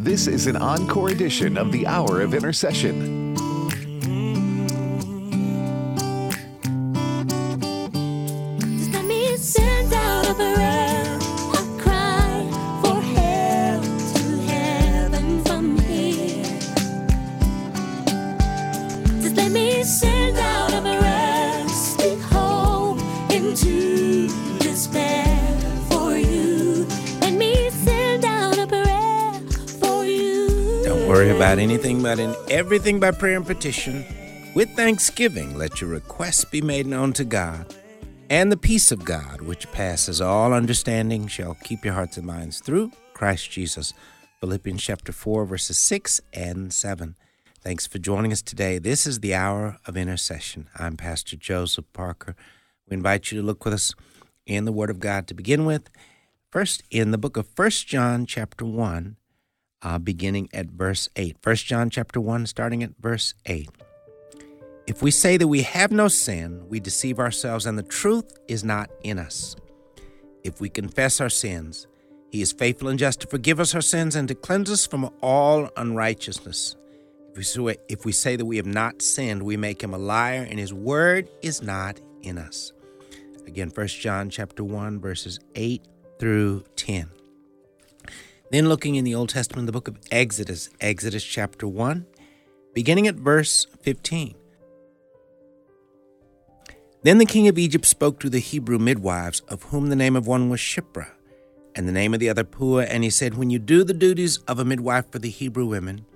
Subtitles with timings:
[0.00, 3.37] This is an encore edition of the Hour of Intercession.
[31.58, 34.04] About anything but in everything by prayer and petition.
[34.54, 37.74] With thanksgiving, let your requests be made known to God.
[38.30, 42.60] And the peace of God, which passes all understanding, shall keep your hearts and minds
[42.60, 43.92] through Christ Jesus.
[44.40, 47.16] Philippians chapter 4, verses 6 and 7.
[47.60, 48.78] Thanks for joining us today.
[48.78, 50.68] This is the hour of intercession.
[50.76, 52.36] I'm Pastor Joseph Parker.
[52.88, 53.94] We invite you to look with us
[54.46, 55.90] in the Word of God to begin with.
[56.50, 59.16] First, in the book of First John, chapter 1,
[59.82, 61.36] uh, beginning at verse 8.
[61.42, 63.68] 1 John chapter 1, starting at verse 8.
[64.86, 68.64] If we say that we have no sin, we deceive ourselves, and the truth is
[68.64, 69.54] not in us.
[70.44, 71.86] If we confess our sins,
[72.30, 75.10] he is faithful and just to forgive us our sins and to cleanse us from
[75.20, 76.76] all unrighteousness.
[77.34, 80.72] If we, say- that we have not sinned, we make him a liar, and his
[80.74, 82.72] word is not in us.
[83.46, 85.82] Again, 1 John chapter 1, verses 8
[86.18, 87.08] through 10.
[88.50, 92.06] Then looking in the Old Testament, the book of Exodus, Exodus chapter 1,
[92.72, 94.34] beginning at verse 15.
[97.02, 100.26] Then the king of Egypt spoke to the Hebrew midwives, of whom the name of
[100.26, 101.10] one was Shiphrah,
[101.74, 104.38] and the name of the other Puah, and he said, When you do the duties
[104.48, 106.06] of a midwife for the Hebrew women,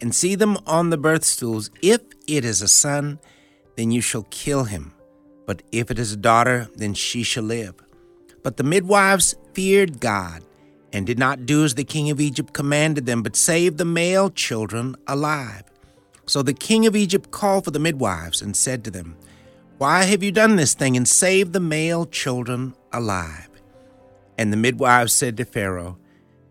[0.00, 3.18] and see them on the birth stools, if it is a son,
[3.76, 4.92] then you shall kill him.
[5.46, 7.74] But if it is a daughter, then she shall live.
[8.42, 10.42] But the midwives feared God,
[10.92, 14.30] and did not do as the king of Egypt commanded them, but saved the male
[14.30, 15.64] children alive.
[16.26, 19.16] So the king of Egypt called for the midwives and said to them,
[19.78, 23.48] Why have you done this thing and saved the male children alive?
[24.38, 25.98] And the midwives said to Pharaoh,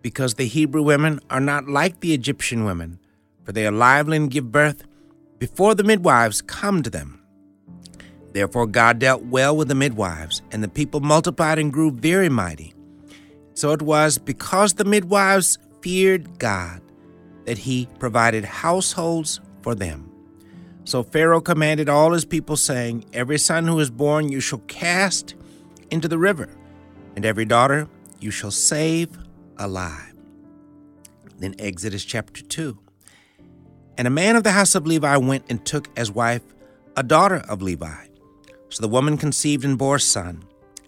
[0.02, 3.00] Because the Hebrew women are not like the Egyptian women,
[3.44, 4.84] for they are lively and give birth
[5.40, 7.22] before the midwives come to them.
[8.34, 12.74] Therefore God dealt well with the midwives, and the people multiplied and grew very mighty.
[13.54, 16.82] So it was because the midwives feared God
[17.46, 20.12] that he provided households for them.
[20.84, 25.36] So Pharaoh commanded all his people, saying, Every son who is born you shall cast
[25.92, 26.50] into the river,
[27.16, 27.88] and every daughter
[28.20, 29.10] you shall save
[29.58, 30.14] alive.
[31.38, 32.78] Then Exodus chapter 2.
[33.98, 36.44] And a man of the house of Levi went and took as wife
[36.96, 38.08] a daughter of Levi.
[38.70, 40.44] So the woman conceived and bore a son.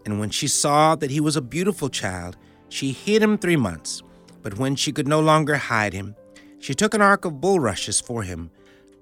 [0.06, 2.38] And when she saw that he was a beautiful child,
[2.74, 4.02] she hid him three months.
[4.42, 6.16] But when she could no longer hide him,
[6.58, 8.50] she took an ark of bulrushes for him,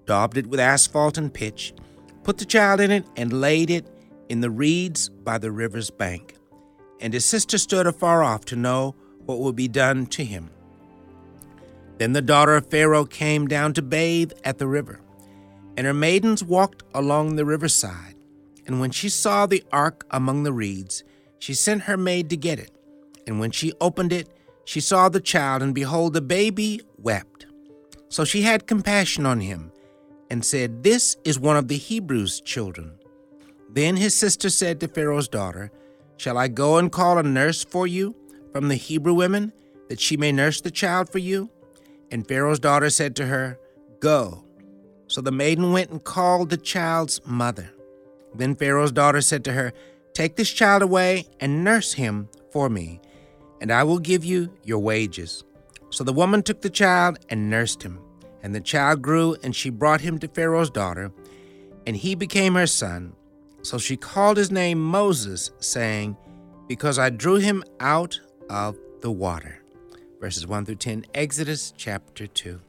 [0.05, 1.73] daubed it with asphalt and pitch,
[2.23, 3.87] put the child in it, and laid it
[4.27, 6.35] in the reeds by the river's bank.
[6.99, 8.93] And his sister stood afar off to know
[9.25, 10.49] what would be done to him.
[11.97, 14.99] Then the daughter of Pharaoh came down to bathe at the river,
[15.77, 18.15] and her maidens walked along the riverside.
[18.67, 21.05] And when she saw the ark among the reeds,
[21.39, 22.71] she sent her maid to get it.
[23.31, 24.27] And when she opened it,
[24.65, 27.45] she saw the child, and behold, the baby wept.
[28.09, 29.71] So she had compassion on him,
[30.29, 32.99] and said, This is one of the Hebrews' children.
[33.69, 35.71] Then his sister said to Pharaoh's daughter,
[36.17, 38.17] Shall I go and call a nurse for you
[38.51, 39.53] from the Hebrew women,
[39.87, 41.49] that she may nurse the child for you?
[42.11, 43.57] And Pharaoh's daughter said to her,
[44.01, 44.43] Go.
[45.07, 47.69] So the maiden went and called the child's mother.
[48.35, 49.71] Then Pharaoh's daughter said to her,
[50.13, 52.99] Take this child away and nurse him for me,
[53.61, 55.43] and I will give you your wages.
[55.91, 57.99] So the woman took the child and nursed him.
[58.43, 61.11] And the child grew, and she brought him to Pharaoh's daughter,
[61.85, 63.13] and he became her son.
[63.61, 66.17] So she called his name Moses, saying,
[66.67, 68.19] Because I drew him out
[68.49, 69.61] of the water.
[70.19, 72.59] Verses 1 through 10, Exodus chapter 2.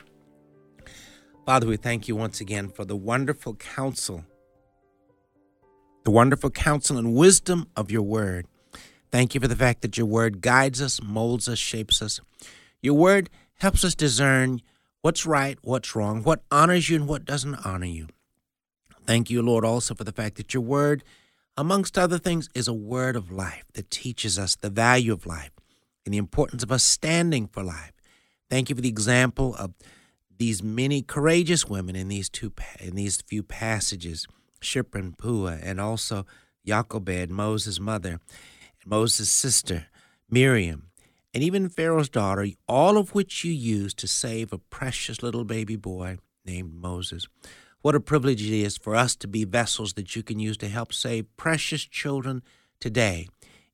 [1.46, 4.24] Father, we thank you once again for the wonderful counsel,
[6.04, 8.46] the wonderful counsel and wisdom of your word.
[9.12, 12.18] Thank you for the fact that your word guides us, molds us, shapes us.
[12.80, 14.62] Your word helps us discern
[15.02, 18.08] what's right, what's wrong, what honors you, and what doesn't honor you.
[19.06, 21.04] Thank you, Lord, also for the fact that your word,
[21.58, 25.50] amongst other things, is a word of life that teaches us the value of life
[26.06, 27.92] and the importance of us standing for life.
[28.48, 29.74] Thank you for the example of
[30.38, 34.26] these many courageous women in these two in these few passages,
[34.60, 36.24] Shiphrah and Puah, and also
[36.66, 38.18] Jochebed, Moses' mother,
[38.84, 39.86] Moses' sister,
[40.30, 40.88] Miriam,
[41.34, 45.76] and even Pharaoh's daughter, all of which you used to save a precious little baby
[45.76, 47.26] boy named Moses.
[47.80, 50.68] What a privilege it is for us to be vessels that you can use to
[50.68, 52.42] help save precious children
[52.80, 53.28] today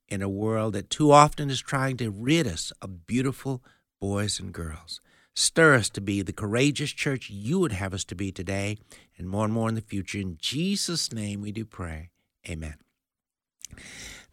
[0.07, 3.63] in a world that too often is trying to rid us of beautiful
[3.99, 4.99] boys and girls.
[5.35, 8.77] Stir us to be the courageous church you would have us to be today
[9.17, 10.17] and more and more in the future.
[10.17, 12.09] In Jesus' name we do pray.
[12.49, 12.75] Amen.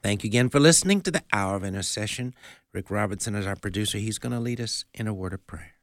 [0.07, 2.33] Thank you again for listening to the Hour of Intercession.
[2.73, 3.99] Rick Robertson is our producer.
[3.99, 5.75] He's going to lead us in a word of prayer.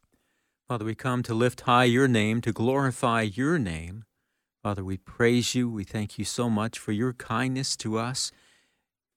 [0.66, 4.06] Father, we come to lift high your name, to glorify your name.
[4.64, 5.70] Father, we praise you.
[5.70, 8.32] We thank you so much for your kindness to us,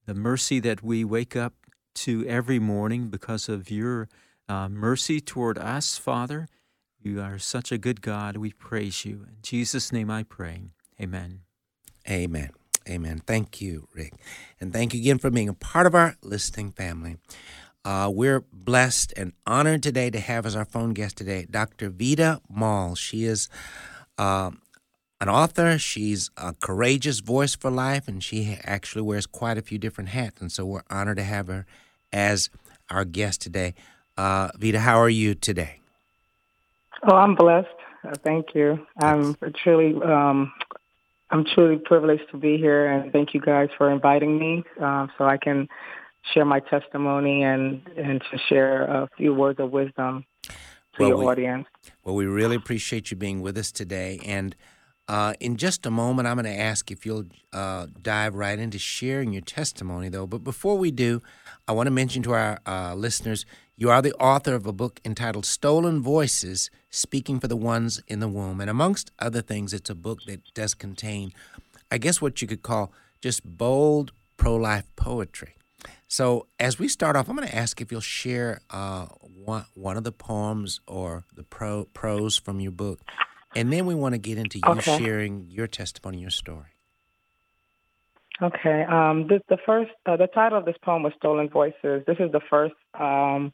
[0.07, 1.55] the mercy that we wake up
[1.95, 4.09] to every morning because of your
[4.49, 6.49] uh, mercy toward us, Father.
[6.99, 8.39] You are such a good God.
[8.39, 9.25] We praise you.
[9.29, 10.63] In Jesus' name I pray.
[11.01, 11.43] Amen.
[12.11, 12.51] Amen.
[12.89, 13.21] Amen.
[13.27, 14.15] Thank you, Rick.
[14.61, 17.17] And thank you again for being a part of our listening family.
[17.85, 21.89] Uh, we're blessed and honored today to have as our phone guest today Dr.
[21.89, 22.97] Vida Maule.
[22.97, 23.49] She is
[24.19, 24.51] uh,
[25.21, 25.79] an author.
[25.79, 30.41] She's a courageous voice for life, and she actually wears quite a few different hats.
[30.41, 31.67] And so we're honored to have her
[32.13, 32.51] as
[32.91, 33.75] our guest today.
[34.17, 35.81] Uh, Vida, how are you today?
[37.03, 37.69] Oh, I'm blessed.
[38.07, 38.85] Uh, thank you.
[39.01, 40.53] I'm truly, um,
[41.31, 45.25] I'm truly privileged to be here, and thank you guys for inviting me uh, so
[45.25, 45.69] I can
[46.33, 50.53] share my testimony and and to share a few words of wisdom to
[50.99, 51.67] Well, your we- audience.
[52.05, 54.21] Well, we really appreciate you being with us today.
[54.25, 54.55] And
[55.09, 58.79] uh, in just a moment, I'm going to ask if you'll uh, dive right into
[58.79, 60.27] sharing your testimony, though.
[60.27, 61.23] But before we do,
[61.69, 63.47] I want to mention to our uh, listeners
[63.79, 68.21] you are the author of a book entitled Stolen Voices Speaking for the Ones in
[68.21, 68.61] the Womb.
[68.61, 71.33] And amongst other things, it's a book that does contain,
[71.91, 72.91] I guess, what you could call
[73.21, 75.57] just bold pro life poetry.
[76.09, 79.97] So, as we start off, I'm going to ask if you'll share uh, one, one
[79.97, 83.01] of the poems or the pro, prose from your book.
[83.55, 84.97] And then we want to get into you Okay.
[84.99, 86.71] sharing your testimony, your story.
[88.41, 88.85] Okay.
[88.85, 92.31] Um, this, the first, uh, the title of this poem was "Stolen Voices." This is
[92.33, 93.53] the first um,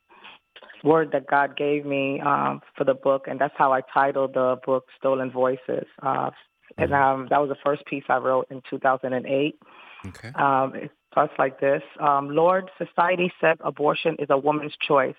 [0.85, 4.57] word that God gave me um, for the book, and that's how I titled the
[4.65, 6.31] book "Stolen Voices." Uh,
[6.79, 9.59] and um, that was the first piece I wrote in 2008.
[10.07, 10.29] Okay.
[10.35, 11.83] Um, it starts like this.
[12.01, 15.15] Um, Lord, society said abortion is a woman's choice.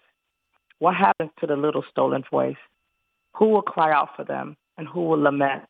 [0.80, 2.57] What happens to the little stolen voice?
[3.36, 5.63] Who will cry out for them and who will lament?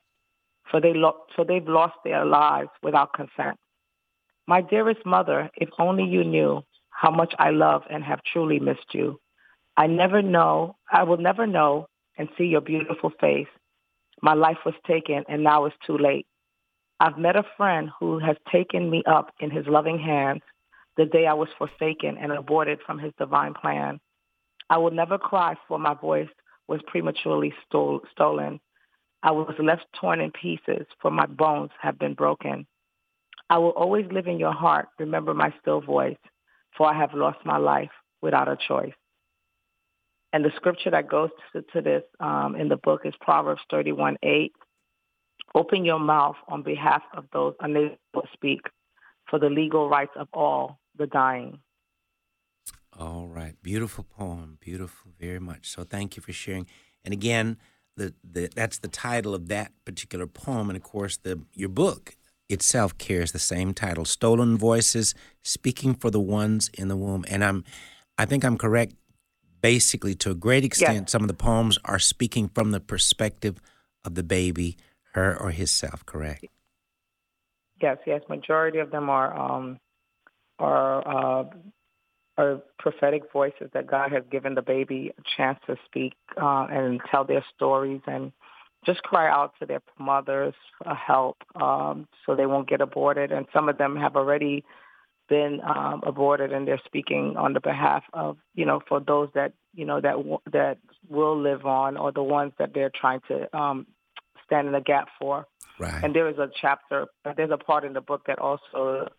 [0.71, 3.59] For, they lo- for they've lost their lives without consent.
[4.47, 8.93] My dearest mother, if only you knew how much I love and have truly missed
[8.93, 9.19] you.
[9.75, 11.87] I never know, I will never know
[12.17, 13.47] and see your beautiful face.
[14.21, 16.27] My life was taken and now it's too late.
[16.99, 20.41] I've met a friend who has taken me up in his loving hands
[20.95, 23.99] the day I was forsaken and aborted from his divine plan.
[24.69, 26.29] I will never cry for my voice
[26.67, 28.59] was prematurely stole, stolen.
[29.23, 32.67] I was left torn in pieces for my bones have been broken.
[33.49, 34.87] I will always live in your heart.
[34.99, 36.17] Remember my still voice,
[36.77, 37.91] for I have lost my life
[38.21, 38.93] without a choice.
[40.33, 44.17] And the scripture that goes to, to this um, in the book is Proverbs 31,
[44.23, 44.51] 8.
[45.53, 48.61] Open your mouth on behalf of those unable to speak
[49.29, 51.59] for the legal rights of all the dying.
[52.97, 53.55] All right.
[53.61, 54.57] Beautiful poem.
[54.59, 55.69] Beautiful, very much.
[55.69, 56.65] So thank you for sharing.
[57.05, 57.57] And again,
[57.95, 60.69] the, the that's the title of that particular poem.
[60.69, 62.15] And of course, the your book
[62.49, 67.23] itself carries the same title, Stolen Voices, Speaking for the Ones in the Womb.
[67.27, 67.63] And I'm
[68.17, 68.93] I think I'm correct.
[69.63, 73.61] Basically, to a great extent, some of the poems are speaking from the perspective
[74.03, 74.75] of the baby,
[75.13, 76.45] her or himself, correct?
[77.81, 78.21] Yes, yes.
[78.27, 79.79] Majority of them are um,
[80.59, 81.45] are uh,
[82.37, 86.99] are prophetic voices that God has given the baby a chance to speak uh, and
[87.09, 88.33] tell their stories and
[88.85, 93.31] just cry out to their mothers for help um, so they won't get aborted.
[93.31, 94.65] And some of them have already
[95.29, 99.53] been um, aborted, and they're speaking on the behalf of you know for those that
[99.73, 100.77] you know that w- that
[101.09, 103.87] will live on or the ones that they're trying to um,
[104.45, 105.45] stand in the gap for.
[105.79, 106.03] Right.
[106.03, 109.09] And there is a chapter, there's a part in the book that also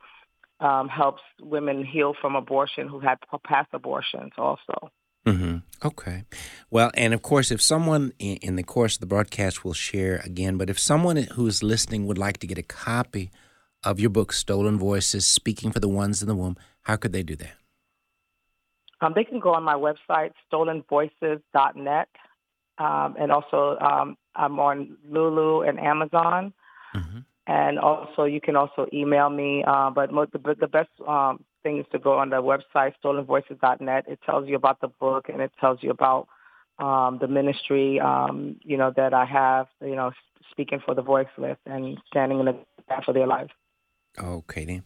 [0.61, 4.91] um, helps women heal from abortion who had past abortions also.
[5.27, 6.25] hmm Okay.
[6.71, 10.23] Well, and of course, if someone in, in the course of the broadcast will share
[10.25, 13.31] again, but if someone who's listening would like to get a copy
[13.85, 17.23] of your book, Stolen Voices Speaking for the Ones in the Womb, how could they
[17.23, 17.55] do that?
[19.00, 22.09] Um, they can go on my website, stolenvoices.net.
[22.79, 26.53] Um, and also, um, I'm on Lulu and Amazon.
[26.93, 29.62] hmm And also, you can also email me.
[29.67, 34.05] Uh, but mo- the, the best um, thing is to go on the website stolenvoices.net.
[34.09, 36.29] It tells you about the book and it tells you about
[36.79, 40.12] um, the ministry, um, you know, that I have, you know,
[40.50, 42.57] speaking for the voiceless and standing in the
[42.88, 43.50] gap for their lives.
[44.18, 44.85] Okay, then.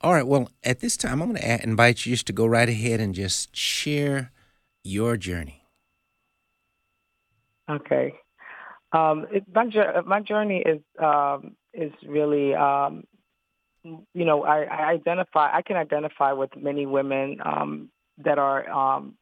[0.00, 0.26] All right.
[0.26, 3.14] Well, at this time, I'm going to invite you just to go right ahead and
[3.14, 4.30] just share
[4.84, 5.64] your journey.
[7.68, 8.14] Okay.
[8.92, 13.04] Um, it, my, jour- my journey is um, is really, um,
[13.82, 15.54] you know, I, I identify.
[15.54, 19.14] I can identify with many women um, that are, um,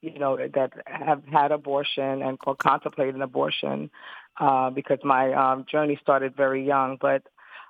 [0.00, 3.90] you know, that have had abortion and co- contemplate an abortion
[4.38, 6.98] uh, because my um, journey started very young.
[7.00, 7.22] But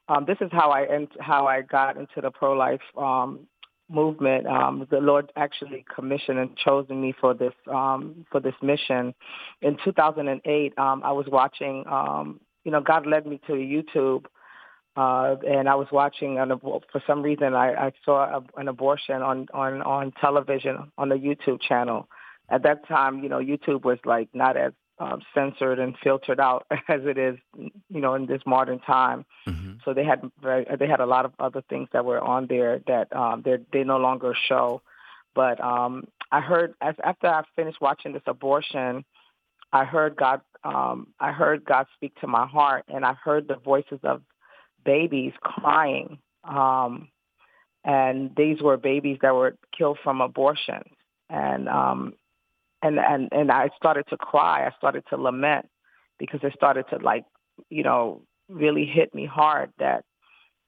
[0.09, 3.47] um, this is how I ent- how I got into the pro life um,
[3.89, 4.47] movement.
[4.47, 9.15] Um, the Lord actually commissioned and chosen me for this um, for this mission.
[9.63, 11.85] In 2008, um, I was watching.
[11.87, 14.25] Um, you know, God led me to YouTube,
[14.97, 16.39] uh, and I was watching.
[16.39, 21.09] An, for some reason, I, I saw a, an abortion on on on television on
[21.09, 22.09] the YouTube channel.
[22.51, 26.67] At that time, you know, YouTube was like not as um, censored and filtered out
[26.89, 29.25] as it is, you know, in this modern time.
[29.49, 29.75] Mm-hmm.
[29.85, 32.81] So they had very, they had a lot of other things that were on there
[32.87, 34.83] that um, they they no longer show.
[35.35, 39.05] But um, I heard as after I finished watching this abortion,
[39.73, 43.57] I heard God um, I heard God speak to my heart, and I heard the
[43.57, 44.23] voices of
[44.85, 46.19] babies crying.
[46.45, 47.09] Um,
[47.85, 50.91] and these were babies that were killed from abortions,
[51.29, 52.15] and um,
[52.85, 54.67] and and and I started to cry.
[54.67, 55.69] I started to lament
[56.19, 57.25] because it started to like,
[57.71, 60.05] you know, really hit me hard that,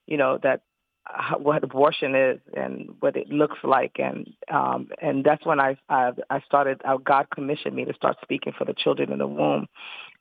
[0.06, 0.62] you know, that
[1.08, 5.76] uh, what abortion is and what it looks like, and um, and that's when I
[5.90, 6.80] I, I started.
[6.84, 9.66] Uh, God commissioned me to start speaking for the children in the womb,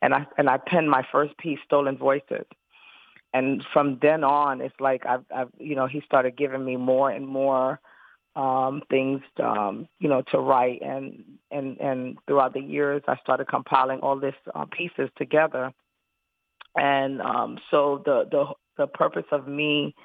[0.01, 2.45] and I and I penned my first piece, Stolen Voices.
[3.33, 7.09] And from then on, it's like I've, I've, you know, he started giving me more
[7.09, 7.81] and more
[8.35, 10.81] um, things, um, you know, to write.
[10.81, 15.71] And, and, and throughout the years, I started compiling all this uh, pieces together.
[16.75, 18.45] And um, so the, the,
[18.77, 19.95] the purpose of me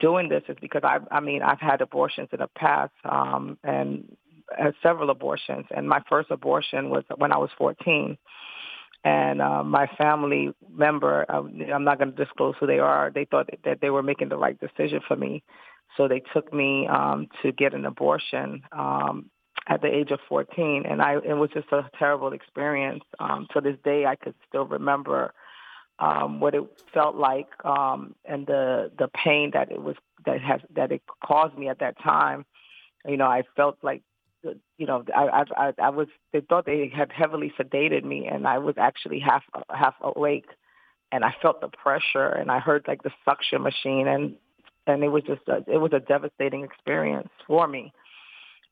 [0.00, 4.16] doing this is because I, I mean, I've had abortions in the past um, and
[4.56, 5.66] had several abortions.
[5.74, 8.18] And my first abortion was when I was 14
[9.04, 11.42] and uh, my family member, uh,
[11.74, 14.36] I'm not going to disclose who they are, they thought that they were making the
[14.36, 15.42] right decision for me.
[15.96, 19.30] So they took me um, to get an abortion um,
[19.68, 23.04] at the age of 14, and I it was just a terrible experience.
[23.18, 25.32] Um, to this day, I could still remember
[25.98, 29.96] um, what it felt like um, and the the pain that it was
[30.26, 32.44] that has that it caused me at that time.
[33.06, 34.02] You know, I felt like
[34.78, 36.08] you know, I, I, I was.
[36.32, 40.46] They thought they had heavily sedated me, and I was actually half half awake,
[41.12, 44.36] and I felt the pressure, and I heard like the suction machine, and
[44.86, 47.92] and it was just a, it was a devastating experience for me.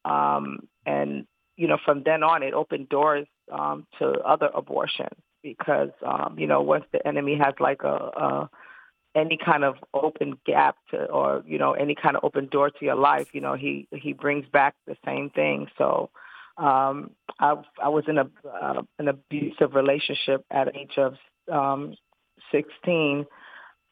[0.05, 1.27] Um, and
[1.57, 6.47] you know, from then on, it opened doors um, to other abortions because um, you
[6.47, 8.51] know, once the enemy has like a, a
[9.15, 12.85] any kind of open gap to or you know any kind of open door to
[12.85, 16.11] your life you know he he brings back the same thing so
[16.59, 21.15] um i i was in a uh, an abusive relationship at age of
[21.53, 21.95] um
[22.53, 23.27] 16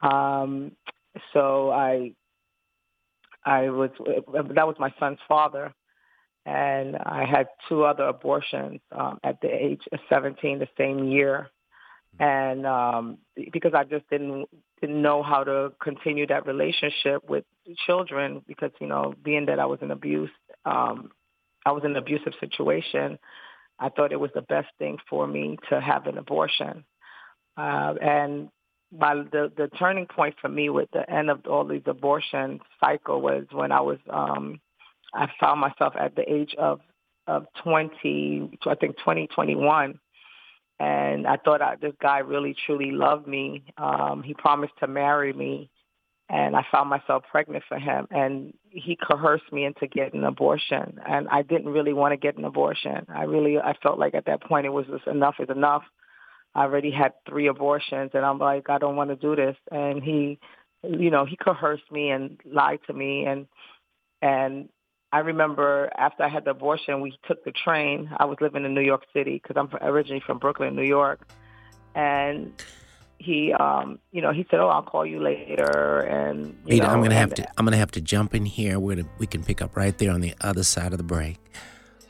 [0.03, 0.71] um
[1.33, 2.13] so i
[3.45, 3.91] i was
[4.55, 5.73] that was my son's father.
[6.47, 11.51] And i had two other abortions um at the age of 17 the same year.
[12.19, 13.19] And um
[13.53, 14.47] because I just didn't
[14.81, 17.45] didn't know how to continue that relationship with
[17.87, 20.31] children because you know being that I was in abuse
[20.65, 21.11] um
[21.67, 23.19] I was in an abusive situation
[23.79, 26.85] I thought it was the best thing for me to have an abortion.
[27.57, 28.49] Uh, and
[28.93, 33.21] by the the turning point for me with the end of all these abortion cycle
[33.21, 34.61] was when I was um
[35.15, 36.81] I found myself at the age of
[37.27, 39.99] of 20 I think 2021
[40.81, 43.65] and I thought I, this guy really truly loved me.
[43.77, 45.71] Um, he promised to marry me,
[46.29, 48.07] and I found myself pregnant for him.
[48.11, 52.37] And he coerced me into getting an abortion, and I didn't really want to get
[52.37, 53.07] an abortion.
[53.09, 55.83] I really, I felt like at that point it was just enough is enough.
[56.55, 59.57] I already had three abortions, and I'm like, I don't want to do this.
[59.71, 60.39] And he,
[60.83, 63.47] you know, he coerced me and lied to me, and
[64.23, 64.69] and
[65.13, 68.11] I remember after I had the abortion, we took the train.
[68.19, 71.29] I was living in New York City because I'm originally from Brooklyn, New York,
[71.95, 72.53] and
[73.19, 76.89] he, um, you know, he said, "Oh, I'll call you later." And you Rita, know,
[76.91, 78.79] I'm gonna have to I'm gonna have to jump in here.
[78.79, 81.39] We're gonna, we can pick up right there on the other side of the break.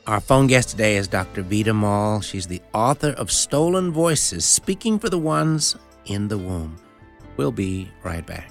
[0.08, 1.42] Our phone guest today is Dr.
[1.42, 2.22] Vida Maule.
[2.22, 6.76] She's the author of Stolen Voices, speaking for the ones in the womb.
[7.36, 8.48] We'll be right back.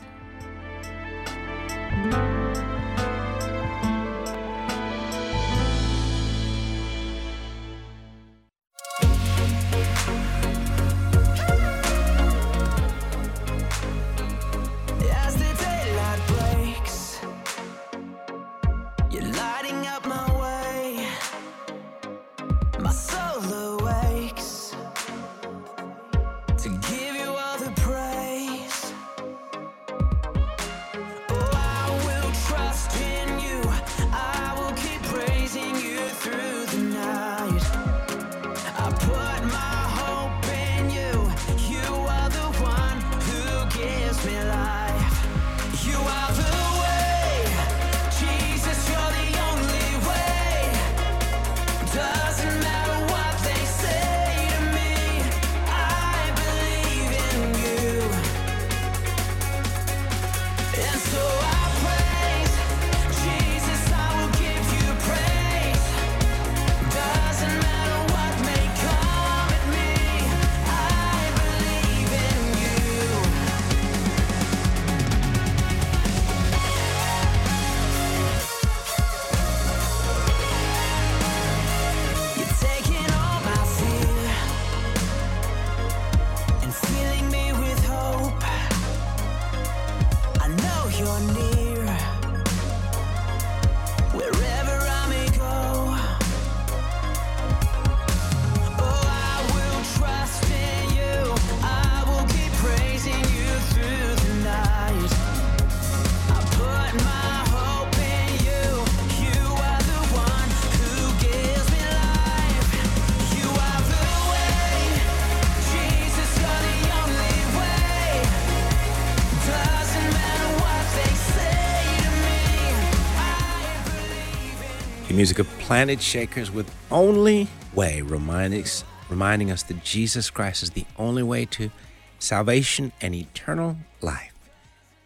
[125.18, 130.70] Music of Planet Shakers with Only Way, reminding us, reminding us that Jesus Christ is
[130.70, 131.72] the only way to
[132.20, 134.36] salvation and eternal life.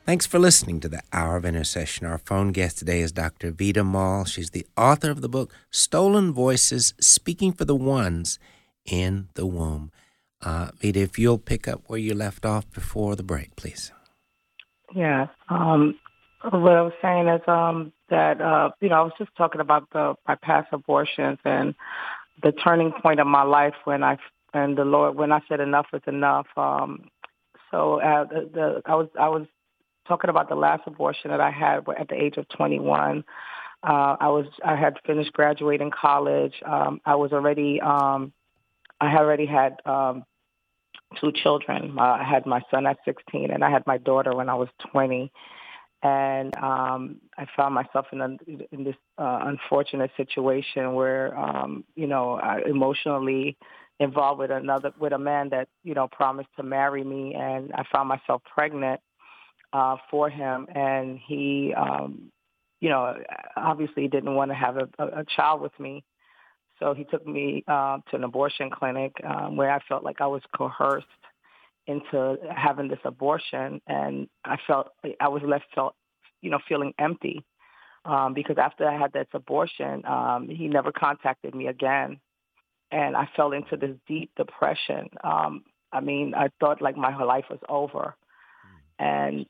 [0.06, 2.06] Thanks for listening to the Hour of Intercession.
[2.06, 3.52] Our phone guest today is Dr.
[3.52, 4.26] Vida Maule.
[4.26, 8.38] She's the author of the book Stolen Voices Speaking for the Ones
[8.84, 9.94] in the Womb.
[10.42, 13.94] Uh, Vida, if you'll pick up where you left off before the break, please.
[14.94, 15.28] Yeah.
[15.48, 15.98] Um,
[16.44, 19.90] what I was saying is um, that uh, you know I was just talking about
[19.92, 21.74] the my past abortions and
[22.44, 24.20] the turning point of my life when I
[24.54, 26.48] and the Lord when I said enough is enough.
[26.56, 27.10] Um,
[27.72, 29.48] so uh, the, the I was I was
[30.08, 33.24] talking about the last abortion that I had at the age of 21.
[33.84, 36.54] Uh, I was I had finished graduating college.
[36.66, 38.34] Um, I was already um,
[39.00, 40.26] I had already had um,
[41.20, 41.98] two children.
[41.98, 44.70] Uh, I had my son at 16, and I had my daughter when I was
[44.92, 45.32] 20.
[46.04, 48.38] And um, I found myself in, a,
[48.72, 53.56] in this uh, unfortunate situation where, um, you know, I emotionally
[54.02, 57.84] involved with another with a man that you know promised to marry me, and I
[57.94, 59.00] found myself pregnant
[59.74, 62.32] uh, for him, and he, um,
[62.80, 63.16] you know,
[63.56, 66.04] obviously didn't want to have a, a, child with me.
[66.80, 70.28] So he took me uh, to an abortion clinic um, where I felt like I
[70.28, 71.06] was coerced
[71.88, 74.90] into having this abortion, and I felt
[75.20, 75.96] I was left felt,
[76.42, 77.44] you know, feeling empty
[78.06, 82.20] um, because after I had this abortion, um, he never contacted me again,
[82.92, 85.10] and I fell into this deep depression.
[85.24, 88.16] Um, I mean, I thought like my whole life was over,
[89.00, 89.46] and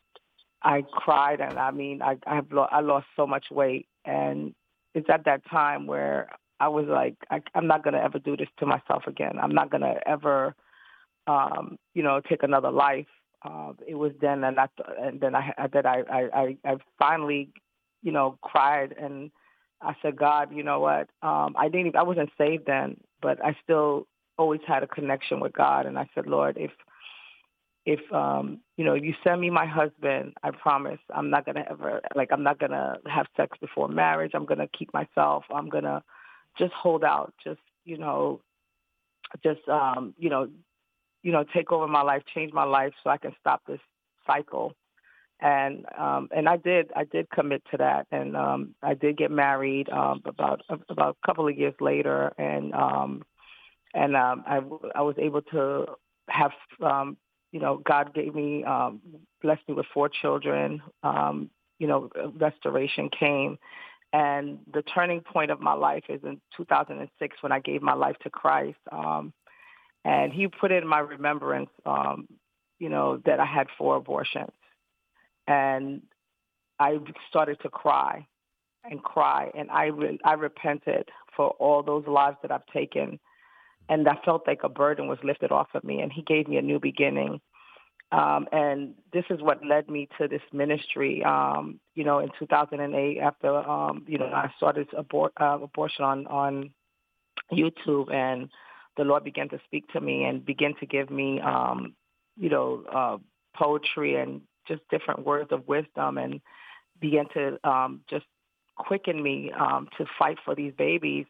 [0.64, 4.54] I cried, and I mean, I I, have lo- I lost so much weight, and
[4.94, 8.50] it's at that time where I was like, I, I'm not gonna ever do this
[8.60, 9.40] to myself again.
[9.42, 10.56] I'm not gonna ever,
[11.28, 13.08] um, you know, take another life.
[13.44, 14.68] Uh, it was then, and, I,
[15.00, 17.50] and then I that I, I I finally,
[18.04, 19.32] you know, cried and
[19.82, 21.10] I said, God, you know what?
[21.24, 21.88] Um, I didn't.
[21.88, 24.08] Even, I wasn't saved then, but I still
[24.38, 26.72] always had a connection with God, and I said, Lord, if
[27.86, 32.02] if um you know you send me my husband i promise i'm not gonna ever
[32.16, 36.04] like i'm not gonna have sex before marriage i'm gonna keep myself i'm gonna
[36.60, 38.40] just hold out just you know
[39.44, 40.48] just um you know
[41.24, 43.80] you know take over my life change my life so i can stop this
[44.26, 44.74] cycle
[45.42, 49.32] and um and i did i did commit to that and um i did get
[49.32, 53.24] married um about about a couple of years later and um
[53.94, 54.58] and um i
[54.96, 55.86] i was able to
[56.30, 57.18] have um
[57.52, 59.02] you know, God gave me, um,
[59.42, 60.82] blessed me with four children.
[61.04, 63.58] Um, you know, restoration came.
[64.14, 68.18] And the turning point of my life is in 2006 when I gave my life
[68.24, 68.78] to Christ.
[68.92, 69.34] Um,
[70.04, 72.28] and he put in my remembrance, um,
[72.80, 74.52] you know, that I had four abortions.
[75.48, 76.02] And
[76.80, 76.98] I
[77.30, 78.28] started to cry
[78.84, 79.52] and cry.
[79.56, 83.20] And I, re- I repented for all those lives that I've taken
[83.92, 86.58] and I felt like a burden was lifted off of me, and He gave me
[86.58, 87.42] a new beginning.
[88.14, 91.24] Um, and this is what led me to this ministry.
[91.24, 96.28] Um, you know, in 2008, after um, you know I started abort, uh, abortion on
[96.28, 96.70] on
[97.52, 98.50] YouTube, and
[98.98, 101.96] the Lord began to speak to me and begin to give me, um,
[102.38, 103.18] you know, uh,
[103.56, 106.42] poetry and just different words of wisdom, and
[107.00, 108.26] began to um, just
[108.78, 111.26] quicken me um, to fight for these babies.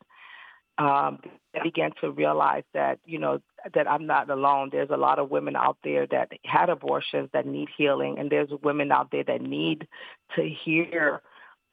[0.78, 1.20] Um,
[1.54, 3.42] I began to realize that you know
[3.74, 4.70] that I'm not alone.
[4.72, 8.50] There's a lot of women out there that had abortions that need healing, and there's
[8.64, 9.88] women out there that need
[10.36, 11.22] to hear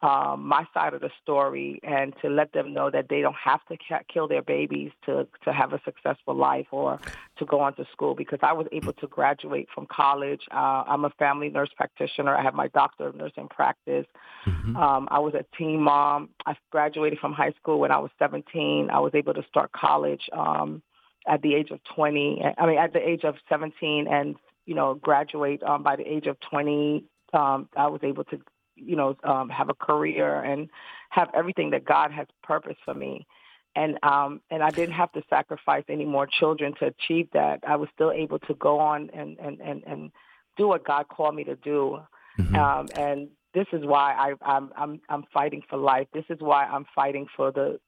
[0.00, 3.64] um, my side of the story and to let them know that they don't have
[3.66, 7.00] to ca- kill their babies to to have a successful life or
[7.38, 8.14] to go on to school.
[8.14, 10.42] Because I was able to graduate from college.
[10.52, 12.36] Uh, I'm a family nurse practitioner.
[12.36, 14.06] I have my doctor of nursing practice.
[14.76, 16.30] Um, I was a teen mom.
[16.46, 18.90] I graduated from high school when I was 17.
[18.90, 20.82] I was able to start college um,
[21.26, 22.42] at the age of 20.
[22.56, 26.26] I mean, at the age of 17, and you know, graduate um, by the age
[26.26, 27.04] of 20.
[27.32, 28.38] Um, I was able to,
[28.78, 30.68] you know, um, have a career and
[31.10, 33.26] have everything that God has purposed for me.
[33.76, 37.60] And um, and I didn't have to sacrifice any more children to achieve that.
[37.66, 40.10] I was still able to go on and and and, and
[40.56, 41.98] do what God called me to do.
[42.58, 46.06] Um, and this is why I, I'm I'm I'm fighting for life.
[46.12, 47.78] This is why I'm fighting for the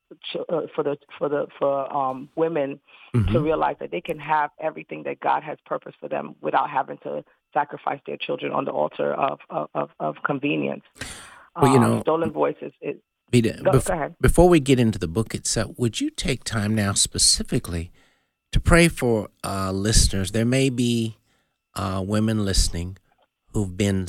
[0.49, 2.81] uh, for the for the for um, women
[3.33, 6.99] to realize that they can have everything that God has purposed for them without having
[6.99, 10.85] to sacrifice their children on the altar of of, of, convenience.
[11.61, 12.73] Well, you Um, know- stolen voices.
[12.81, 13.03] It,
[13.63, 14.15] Go- bef- go ahead.
[14.21, 17.93] Before we get into the book itself, would you take time now specifically
[18.53, 20.33] to pray for uh, listeners?
[20.33, 21.17] There may be
[21.77, 22.99] uh, women listening
[23.53, 24.07] who've been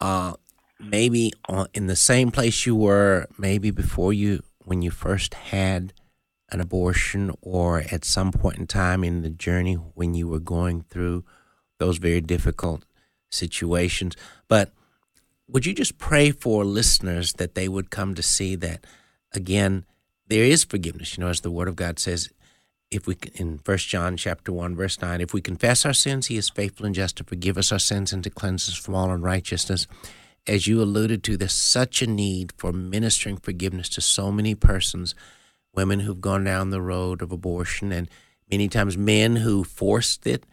[0.00, 0.34] uh,
[0.80, 5.92] maybe on, in the same place you were, maybe before you, when you first had
[6.50, 10.80] an abortion, or at some point in time in the journey when you were going
[10.88, 11.24] through
[11.78, 12.84] those very difficult
[13.30, 14.16] situations.
[14.48, 14.72] But
[15.48, 18.84] would you just pray for listeners that they would come to see that
[19.32, 19.84] again
[20.28, 22.30] there is forgiveness you know as the word of god says
[22.90, 26.36] if we in first john chapter 1 verse 9 if we confess our sins he
[26.36, 29.10] is faithful and just to forgive us our sins and to cleanse us from all
[29.10, 29.86] unrighteousness
[30.46, 35.14] as you alluded to there's such a need for ministering forgiveness to so many persons
[35.74, 38.08] women who've gone down the road of abortion and
[38.50, 40.44] many times men who forced it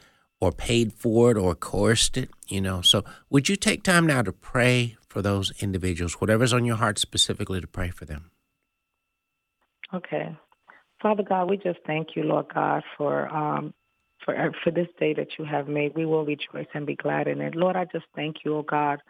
[0.44, 2.82] or paid for it or coerced it, you know.
[2.82, 7.00] So would you take time now to pray for those individuals, whatever's on your heart
[7.00, 8.32] specifically to pray for them?
[9.94, 10.36] Okay.
[11.02, 13.74] Father God, we just thank you, Lord God, for um
[14.24, 15.96] for for this day that you have made.
[15.96, 17.56] We will rejoice and be glad in it.
[17.56, 19.02] Lord, I just thank you, oh God,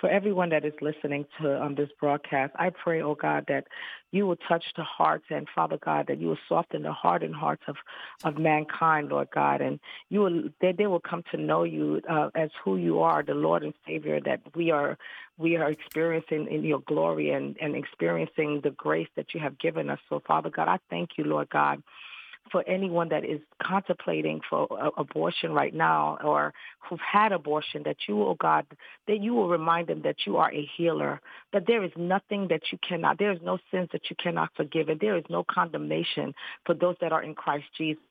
[0.00, 2.52] for everyone that is listening to um, this broadcast.
[2.56, 3.66] I pray, oh God, that
[4.10, 7.62] you will touch the hearts and Father God, that you will soften the hardened hearts
[7.68, 7.76] of,
[8.24, 9.78] of mankind, Lord God, and
[10.08, 13.34] you will that they will come to know you uh, as who you are, the
[13.34, 14.96] Lord and Savior that we are
[15.36, 19.90] we are experiencing in your glory and, and experiencing the grace that you have given
[19.90, 20.00] us.
[20.08, 21.82] So Father God, I thank you, Lord God
[22.50, 27.96] for anyone that is contemplating for uh, abortion right now or who've had abortion that
[28.06, 28.66] you, oh God,
[29.06, 31.20] that you will remind them that you are a healer,
[31.52, 34.88] that there is nothing that you cannot, there is no sins that you cannot forgive,
[34.88, 36.34] and there is no condemnation
[36.64, 38.02] for those that are in Christ Jesus.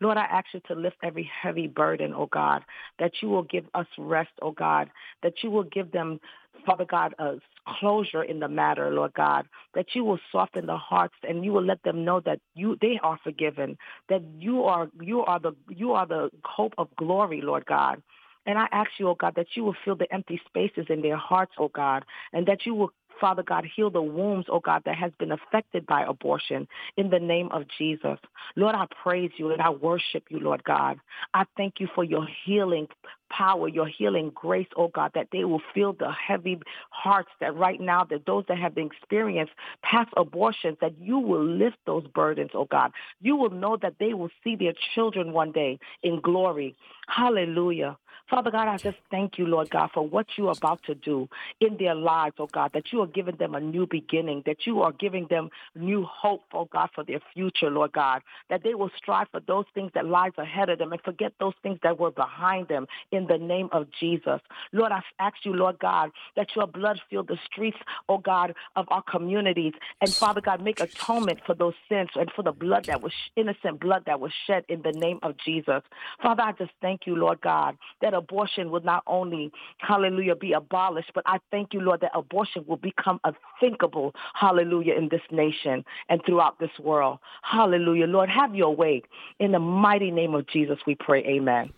[0.00, 2.62] Lord, I ask you to lift every heavy burden, oh God,
[2.98, 4.90] that you will give us rest, oh God,
[5.22, 6.20] that you will give them,
[6.64, 11.14] Father God, a closure in the matter, Lord God, that you will soften the hearts
[11.26, 13.76] and you will let them know that you they are forgiven,
[14.08, 18.02] that you are you are the you are the hope of glory, Lord God.
[18.46, 21.18] And I ask you, oh God, that you will fill the empty spaces in their
[21.18, 24.96] hearts, oh God, and that you will Father God, heal the wombs, oh God, that
[24.96, 28.18] has been affected by abortion in the name of Jesus.
[28.56, 30.98] Lord, I praise you and I worship you, Lord God.
[31.34, 32.86] I thank you for your healing
[33.30, 36.58] power, your healing grace, oh God, that they will feel the heavy
[36.90, 41.76] hearts that right now, that those that have experienced past abortions, that you will lift
[41.86, 42.92] those burdens, oh God.
[43.20, 46.76] You will know that they will see their children one day in glory.
[47.08, 47.96] Hallelujah.
[48.30, 51.28] Father God, I just thank you, Lord God, for what you are about to do
[51.60, 54.82] in their lives, oh God, that you are giving them a new beginning, that you
[54.82, 58.90] are giving them new hope, oh God, for their future, Lord God, that they will
[58.98, 62.10] strive for those things that lies ahead of them and forget those things that were
[62.10, 62.86] behind them
[63.18, 64.40] in the name of Jesus.
[64.72, 67.76] Lord, I ask you, Lord God, that your blood fill the streets,
[68.08, 69.72] oh God, of our communities.
[70.00, 73.80] And Father God, make atonement for those sins and for the blood that was innocent
[73.80, 75.82] blood that was shed in the name of Jesus.
[76.22, 81.10] Father, I just thank you, Lord God, that abortion will not only, hallelujah, be abolished,
[81.14, 86.20] but I thank you, Lord, that abortion will become unthinkable, hallelujah, in this nation and
[86.24, 87.18] throughout this world.
[87.42, 88.06] Hallelujah.
[88.06, 89.02] Lord, have your way.
[89.40, 91.24] In the mighty name of Jesus, we pray.
[91.24, 91.72] Amen.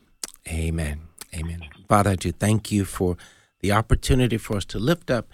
[0.48, 1.09] Amen.
[1.34, 1.60] Amen.
[1.88, 3.16] Father, I do thank you for
[3.60, 5.28] the opportunity for us to lift up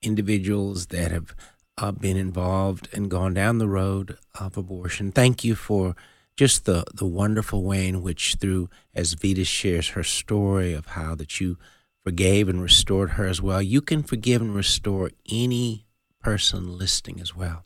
[0.00, 1.34] individuals that have
[1.78, 5.12] uh, been involved and gone down the road of abortion.
[5.12, 5.94] Thank you for
[6.36, 11.14] just the, the wonderful way in which, through as Vida shares her story of how
[11.14, 11.58] that you
[12.04, 15.86] forgave and restored her as well, you can forgive and restore any
[16.20, 17.64] person listening as well.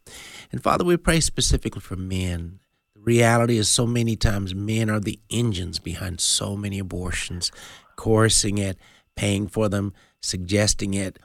[0.50, 2.60] And Father, we pray specifically for men.
[3.06, 7.52] Reality is, so many times men are the engines behind so many abortions,
[7.94, 8.76] coercing it,
[9.14, 11.18] paying for them, suggesting it,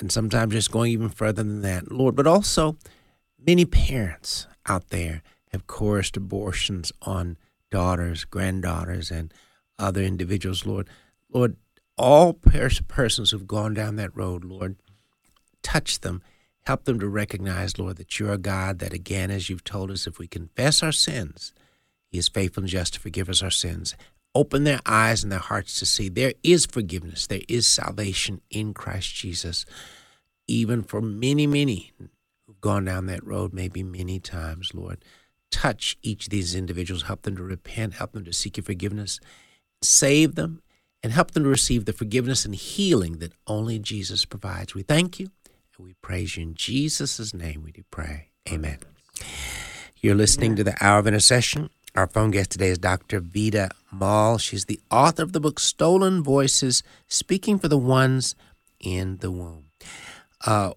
[0.00, 2.16] and sometimes just going even further than that, Lord.
[2.16, 2.76] But also,
[3.38, 5.22] many parents out there
[5.52, 7.38] have coerced abortions on
[7.70, 9.32] daughters, granddaughters, and
[9.78, 10.88] other individuals, Lord.
[11.32, 11.56] Lord,
[11.96, 14.76] all persons who've gone down that road, Lord,
[15.62, 16.20] touch them.
[16.68, 20.06] Help them to recognize, Lord, that you're a God that, again, as you've told us,
[20.06, 21.54] if we confess our sins,
[22.10, 23.96] He is faithful and just to forgive us our sins.
[24.34, 28.74] Open their eyes and their hearts to see there is forgiveness, there is salvation in
[28.74, 29.64] Christ Jesus,
[30.46, 35.02] even for many, many who've gone down that road, maybe many times, Lord.
[35.50, 39.20] Touch each of these individuals, help them to repent, help them to seek your forgiveness,
[39.80, 40.60] save them,
[41.02, 44.74] and help them to receive the forgiveness and healing that only Jesus provides.
[44.74, 45.28] We thank you
[45.78, 47.62] and we praise you in Jesus' name.
[47.62, 48.28] We do pray.
[48.50, 48.78] Amen.
[50.00, 51.70] You're listening to the Hour of Intercession.
[51.94, 53.20] Our phone guest today is Dr.
[53.20, 54.38] Vida Maule.
[54.38, 58.34] She's the author of the book Stolen Voices Speaking for the Ones
[58.80, 59.66] in the Womb.
[60.44, 60.72] Uh,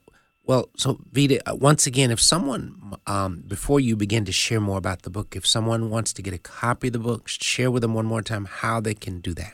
[0.45, 4.77] well, so Vida, uh, once again, if someone, um, before you begin to share more
[4.77, 7.81] about the book, if someone wants to get a copy of the book, share with
[7.81, 9.53] them one more time how they can do that.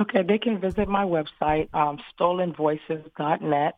[0.00, 3.74] Okay, they can visit my website, um, stolenvoices.net.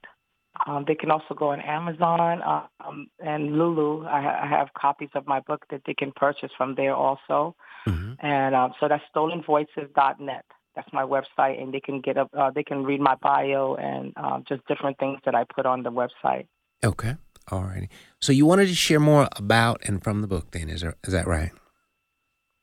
[0.66, 2.42] Um, they can also go on Amazon
[2.85, 4.07] um, and Lulu.
[4.07, 7.55] I, ha- I have copies of my book that they can purchase from there also.
[7.87, 8.27] Mm-hmm.
[8.27, 10.44] And um, so that's stolenvoices.net.
[10.75, 12.31] That's my website, and they can get up.
[12.37, 15.83] Uh, they can read my bio and um, just different things that I put on
[15.83, 16.47] the website.
[16.85, 17.16] Okay.
[17.51, 17.88] All righty.
[18.21, 21.12] So you wanted to share more about and from the book, then, is, there, is
[21.12, 21.51] that right?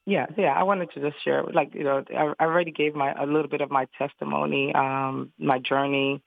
[0.05, 0.53] Yeah, yeah.
[0.53, 3.47] I wanted to just share, like you know, I, I already gave my a little
[3.47, 6.21] bit of my testimony, um, my journey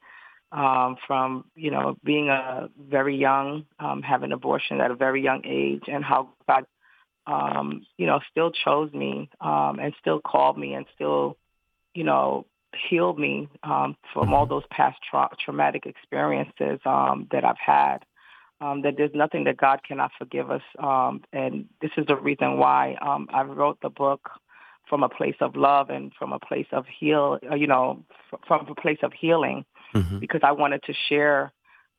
[0.51, 5.41] um, from you know being a very young, um, having abortion at a very young
[5.45, 6.65] age, and how God,
[7.27, 11.37] um, you know, still chose me um, and still called me and still,
[11.93, 12.45] you know,
[12.89, 17.99] healed me um, from all those past tra- traumatic experiences um, that I've had
[18.61, 20.61] um, that there's nothing that God cannot forgive us.
[20.79, 24.29] Um, and this is the reason why um, I wrote the book
[24.87, 28.39] from a place of love and from a place of heal, uh, you know, f-
[28.47, 30.19] from a place of healing, Mm-hmm.
[30.19, 31.51] because I wanted to share,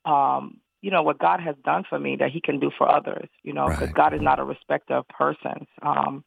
[0.05, 3.29] um, you know, what God has done for me that He can do for others.
[3.43, 3.95] You know, because Right.
[3.95, 5.67] God is not a respecter of persons.
[5.81, 6.23] Um,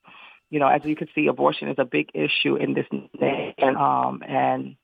[0.50, 2.86] you know, as you can see, abortion is a big issue in this
[3.18, 4.76] nation, um, and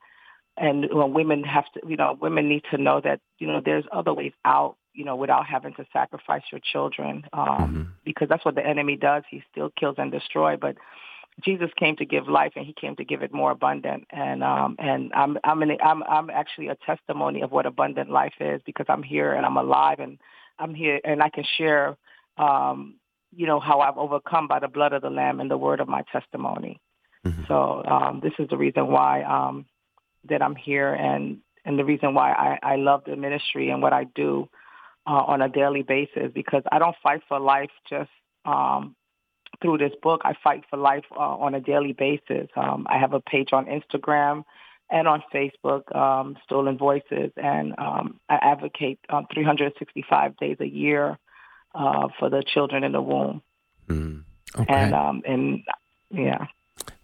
[0.56, 3.84] and when women have to, you know, women need to know that you know there's
[3.92, 8.04] other ways out, you know, without having to sacrifice your children, um, Mhm.
[8.04, 9.22] because that's what the enemy does.
[9.30, 10.76] He still kills and destroys, but
[11.44, 14.06] Jesus came to give life, and He came to give it more abundant.
[14.10, 18.34] And um, and I'm I'm an, I'm I'm actually a testimony of what abundant life
[18.40, 20.18] is because I'm here and I'm alive and
[20.58, 21.96] I'm here and I can share,
[22.36, 22.96] um,
[23.34, 25.88] you know, how I've overcome by the blood of the Lamb and the word of
[25.88, 26.80] my testimony.
[27.24, 27.46] Mhm.
[27.48, 29.66] So um, this is the reason why um,
[30.28, 33.92] that I'm here and and the reason why I, I love the ministry and what
[33.92, 34.48] I do
[35.06, 38.10] uh, on a daily basis because I don't fight for life just
[38.44, 38.96] um,
[39.60, 40.22] through this book.
[40.24, 42.48] I fight for life uh, on a daily basis.
[42.56, 44.44] Um, I have a page on Instagram
[44.90, 51.18] and on Facebook, um, Stolen Voices, and um, I advocate um, 365 days a year
[51.74, 53.42] uh, for the children in the womb.
[53.88, 54.24] Mm.
[54.58, 54.74] Okay.
[54.74, 55.62] And um, and
[56.10, 56.46] yeah.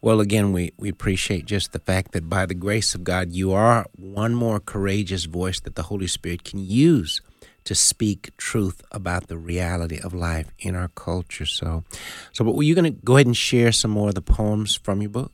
[0.01, 3.53] Well, again, we, we appreciate just the fact that by the grace of God, you
[3.53, 7.21] are one more courageous voice that the Holy Spirit can use
[7.67, 11.45] to speak truth about the reality of life in our culture.
[11.45, 11.85] So,
[12.33, 14.77] so but were you going to go ahead and share some more of the poems
[14.77, 15.33] from your book?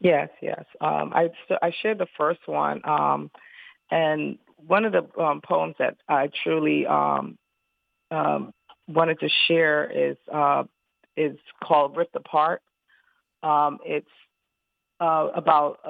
[0.00, 0.64] Yes, yes.
[0.80, 1.28] Um, I
[1.60, 3.30] I shared the first one, um,
[3.90, 7.36] and one of the um, poems that I truly um,
[8.10, 8.54] um,
[8.88, 10.64] wanted to share is uh,
[11.18, 12.62] is called "Ripped Apart."
[13.42, 14.08] Um, it's
[15.00, 15.80] uh, about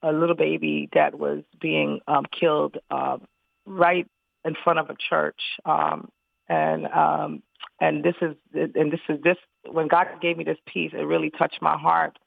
[0.00, 1.98] a little baby that was being
[2.38, 3.18] killed uh,
[3.64, 4.06] right
[4.46, 6.08] in front of a church, um,
[6.48, 7.42] and um,
[7.80, 9.36] and this is and this is this
[9.70, 12.18] when God gave me this piece, it really touched my heart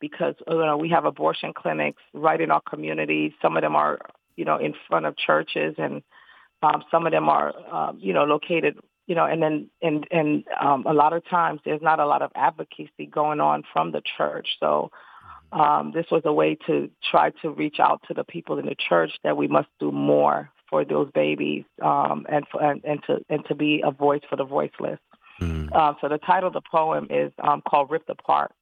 [0.00, 3.34] because you know we have abortion clinics right in our community.
[3.40, 3.98] Some of them are
[4.36, 6.02] you know in front of churches, and
[6.62, 10.44] um, some of them are um, you know located you know, and then and and
[10.60, 14.02] um, a lot of times there's not a lot of advocacy going on from the
[14.18, 14.48] church.
[14.60, 14.90] So
[15.50, 18.76] um, this was a way to try to reach out to the people in the
[18.76, 23.18] church that we must do more for those babies um, and, for, and and to
[23.28, 24.98] and to be a voice for the voiceless.
[25.40, 25.74] Mm.
[25.74, 28.52] Um, so the title of the poem is um, called "Ripped Apart."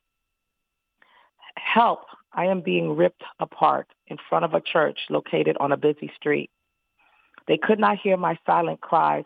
[1.57, 2.01] Help!
[2.33, 6.51] I am being ripped apart in front of a church located on a busy street.
[7.49, 9.25] They could not hear my silent cries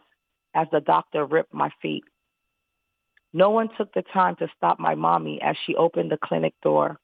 [0.54, 2.04] as the doctor ripped my feet.
[3.32, 6.98] No one took the time to stop my mommy as she opened the clinic door.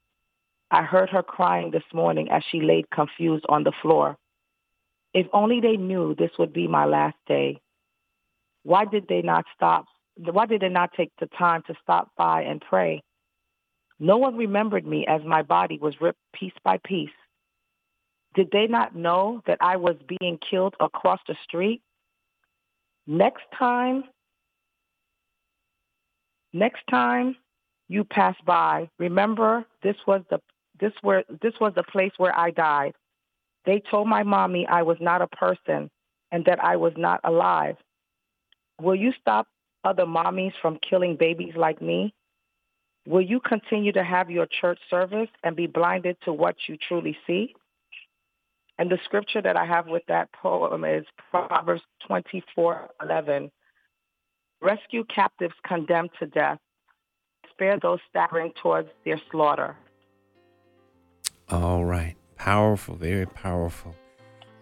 [0.71, 4.17] I heard her crying this morning as she laid confused on the floor.
[5.17, 7.59] If only they knew this would be my last day.
[8.65, 9.87] Why did they not stop?
[10.19, 13.03] Why did they not take the time to stop by and pray?
[13.99, 17.17] No one remembered me as my body was ripped piece by piece.
[18.35, 21.81] Did they not know that I was being killed across the street?
[23.07, 24.05] Next time,
[26.53, 27.37] next time
[27.89, 30.43] you pass by, remember this was the
[30.79, 32.93] this where this was the place where I died.
[33.67, 35.91] They told my mommy I was not a person
[36.31, 37.77] and that I was not alive.
[38.81, 39.49] Will you stop
[39.85, 42.15] other mommies from killing babies like me?
[43.07, 47.17] Will you continue to have your church service and be blinded to what you truly
[47.27, 47.55] see?
[48.79, 53.51] And the scripture that I have with that poem is Proverbs 24:11.
[54.61, 56.59] Rescue captives condemned to death.
[57.51, 59.77] Spare those staggering towards their slaughter.
[61.49, 62.17] All right.
[62.47, 63.97] Powerful, very powerful.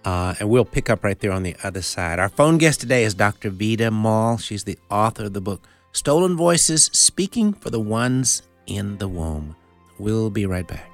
[0.07, 2.19] Uh, and we'll pick up right there on the other side.
[2.19, 3.51] Our phone guest today is Dr.
[3.51, 4.39] Vida Maule.
[4.39, 9.55] She's the author of the book Stolen Voices Speaking for the Ones in the Womb.
[9.99, 10.94] We'll be right back.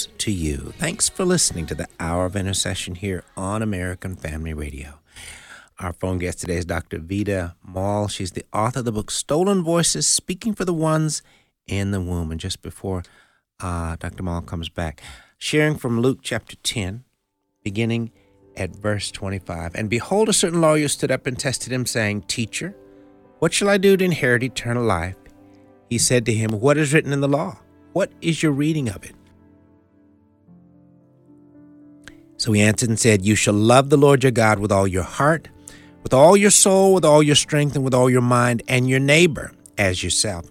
[0.21, 0.71] to you.
[0.77, 4.99] Thanks for listening to the Hour of Intercession here on American Family Radio.
[5.79, 6.99] Our phone guest today is Dr.
[6.99, 8.07] Vida Maule.
[8.07, 11.23] She's the author of the book Stolen Voices Speaking for the Ones
[11.65, 12.29] in the Womb.
[12.29, 13.01] And just before
[13.61, 14.21] uh, Dr.
[14.21, 15.01] Maule comes back,
[15.39, 17.03] sharing from Luke chapter 10,
[17.63, 18.11] beginning
[18.55, 19.73] at verse 25.
[19.73, 22.75] And behold, a certain lawyer stood up and tested him, saying, Teacher,
[23.39, 25.17] what shall I do to inherit eternal life?
[25.89, 27.57] He said to him, What is written in the law?
[27.93, 29.15] What is your reading of it?
[32.41, 35.03] So he answered and said, You shall love the Lord your God with all your
[35.03, 35.47] heart,
[36.01, 38.99] with all your soul, with all your strength, and with all your mind, and your
[38.99, 40.49] neighbor as yourself.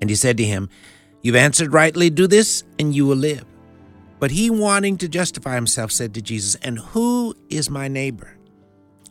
[0.00, 0.68] And he said to him,
[1.22, 3.44] You've answered rightly, do this, and you will live.
[4.18, 8.36] But he, wanting to justify himself, said to Jesus, And who is my neighbor?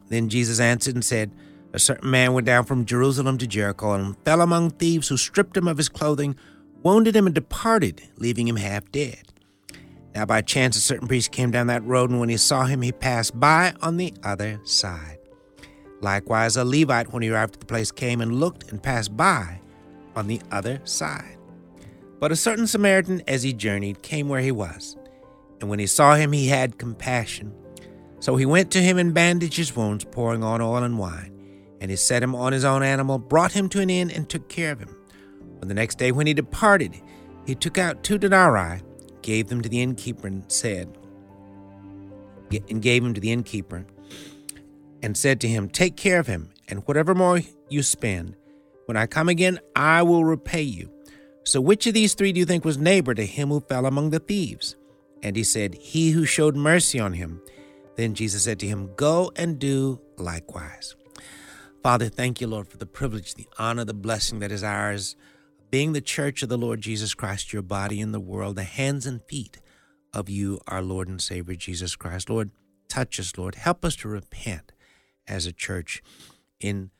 [0.09, 1.31] Then Jesus answered and said,
[1.71, 5.55] A certain man went down from Jerusalem to Jericho and fell among thieves who stripped
[5.55, 6.35] him of his clothing,
[6.83, 9.29] wounded him, and departed, leaving him half dead.
[10.15, 12.81] Now, by chance, a certain priest came down that road, and when he saw him,
[12.81, 15.17] he passed by on the other side.
[16.01, 19.59] Likewise, a Levite, when he arrived at the place, came and looked and passed by
[20.15, 21.37] on the other side.
[22.19, 24.97] But a certain Samaritan, as he journeyed, came where he was.
[25.59, 27.53] And when he saw him, he had compassion.
[28.19, 31.31] So he went to him and bandaged his wounds, pouring on oil and wine.
[31.81, 34.47] And he set him on his own animal, brought him to an inn, and took
[34.47, 34.95] care of him.
[35.61, 37.01] On the next day, when he departed,
[37.45, 38.81] he took out two denarii,
[39.23, 40.97] gave them to the innkeeper, and said,
[42.69, 43.85] and gave him to the innkeeper,
[45.01, 48.35] and said to him, Take care of him, and whatever more you spend,
[48.85, 50.91] when I come again, I will repay you.
[51.45, 54.11] So which of these three do you think was neighbor to him who fell among
[54.11, 54.75] the thieves?
[55.21, 57.41] And he said, He who showed mercy on him.
[57.95, 60.95] Then Jesus said to him, Go and do likewise.
[61.81, 65.15] Father, thank you, Lord, for the privilege, the honor, the blessing that is ours,
[65.73, 69.07] being the church of the Lord Jesus Christ, your body in the world, the hands
[69.07, 69.59] and feet
[70.13, 72.29] of you, our Lord and Savior Jesus Christ.
[72.29, 72.51] Lord,
[72.87, 73.55] touch us, Lord.
[73.55, 74.71] Help us to repent
[75.27, 76.03] as a church
[76.59, 76.91] in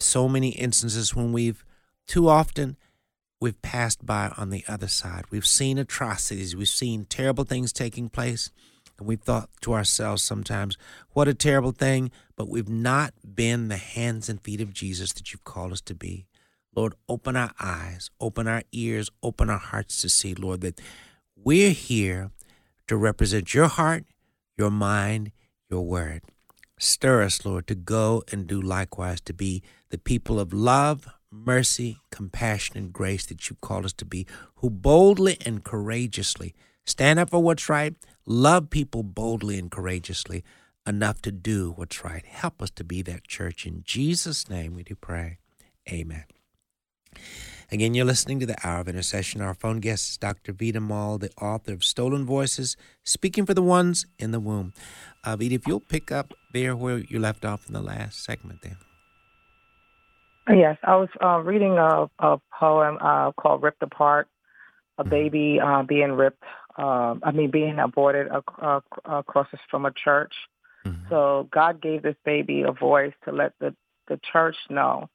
[0.00, 1.64] so many instances when we've
[2.08, 2.76] too often
[3.40, 5.26] we've passed by on the other side.
[5.30, 8.50] We've seen atrocities, we've seen terrible things taking place,
[8.98, 10.76] and we've thought to ourselves sometimes,
[11.10, 15.32] what a terrible thing, but we've not been the hands and feet of Jesus that
[15.32, 16.26] you've called us to be.
[16.74, 20.80] Lord, open our eyes, open our ears, open our hearts to see, Lord, that
[21.36, 22.30] we're here
[22.86, 24.04] to represent your heart,
[24.56, 25.32] your mind,
[25.68, 26.22] your word.
[26.78, 31.98] Stir us, Lord, to go and do likewise, to be the people of love, mercy,
[32.10, 36.54] compassion, and grace that you call us to be, who boldly and courageously
[36.84, 37.94] stand up for what's right,
[38.26, 40.42] love people boldly and courageously
[40.86, 42.24] enough to do what's right.
[42.26, 43.66] Help us to be that church.
[43.66, 45.38] In Jesus' name we do pray.
[45.90, 46.24] Amen.
[47.70, 49.40] Again, you're listening to the Hour of Intercession.
[49.40, 50.52] Our phone guest is Dr.
[50.52, 54.74] Vida Maule, the author of Stolen Voices, speaking for the ones in the womb.
[55.24, 58.60] Uh, Vida, if you'll pick up there where you left off in the last segment
[58.62, 58.76] there.
[60.48, 64.28] Yes, I was uh, reading a, a poem uh, called "Ripped Apart."
[64.98, 66.44] A baby uh, being ripped,
[66.76, 70.34] uh, I mean, being aborted ac- uh, across from a church.
[71.08, 73.74] So God gave this baby a voice to let the
[74.08, 75.08] the church know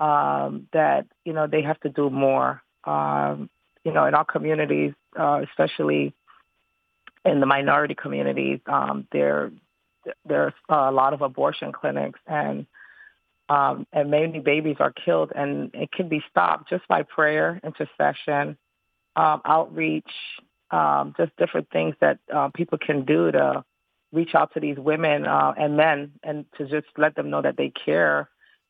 [0.00, 2.62] um, that you know they have to do more.
[2.84, 3.50] Um,
[3.84, 6.12] you know, in our communities, uh, especially
[7.24, 9.52] in the minority communities, um, there
[10.24, 12.66] there's a lot of abortion clinics and
[13.50, 18.56] um, and many babies are killed, and it can be stopped just by prayer, intercession,
[19.16, 20.12] um, outreach,
[20.70, 23.64] um, just different things that uh, people can do to
[24.12, 27.56] reach out to these women uh, and men, and to just let them know that
[27.56, 28.28] they care.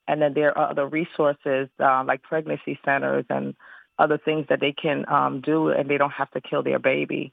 [0.09, 3.55] And then there are other resources uh, like pregnancy centers and
[3.99, 7.33] other things that they can um, do, and they don't have to kill their baby.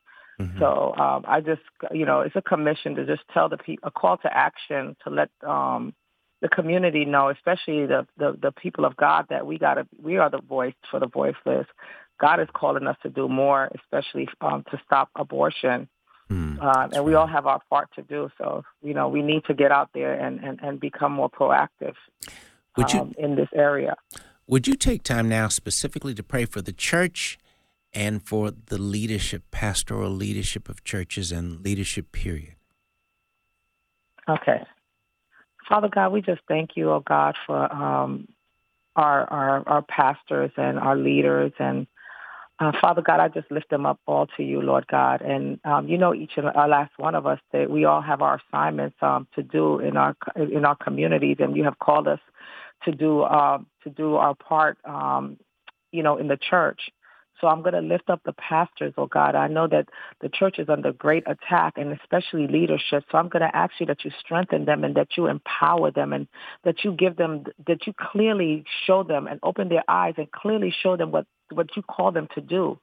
[0.60, 1.62] So um, I just,
[1.92, 5.10] you know, it's a commission to just tell the people, a call to action to
[5.10, 5.96] let um,
[6.42, 10.30] the community know, especially the, the the people of God, that we gotta, we are
[10.30, 11.66] the voice for the voiceless.
[12.20, 15.88] God is calling us to do more, especially um, to stop abortion.
[16.28, 16.60] Hmm.
[16.60, 18.30] Um, and we all have our part to do.
[18.38, 21.96] So, you know, we need to get out there and, and, and become more proactive
[22.78, 23.96] Would you um, in this area.
[24.48, 27.38] would you take time now specifically to pray for the church
[27.94, 32.56] and for the leadership, pastoral leadership of churches and leadership period?
[34.30, 34.64] Okay.
[35.68, 38.28] Father God, we just thank you, oh God, for um,
[38.96, 41.88] our, our our pastors and our leaders and
[42.60, 45.22] uh, Father God, I just lift them up all to you, Lord God.
[45.22, 48.22] And um, you know, each and our last one of us that we all have
[48.22, 52.20] our assignments um, to do in our in our communities, and you have called us
[52.84, 55.38] to do um, to do our part, um,
[55.92, 56.82] you know, in the church.
[57.40, 59.36] So I'm going to lift up the pastors, oh God.
[59.36, 59.90] I know that
[60.22, 63.04] the church is under great attack and especially leadership.
[63.12, 66.14] So I'm going to ask you that you strengthen them and that you empower them
[66.14, 66.28] and
[66.64, 70.74] that you give them, that you clearly show them and open their eyes and clearly
[70.82, 72.80] show them what, what you call them to do.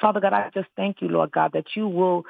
[0.00, 2.24] Father God, I just thank you, Lord God, that you will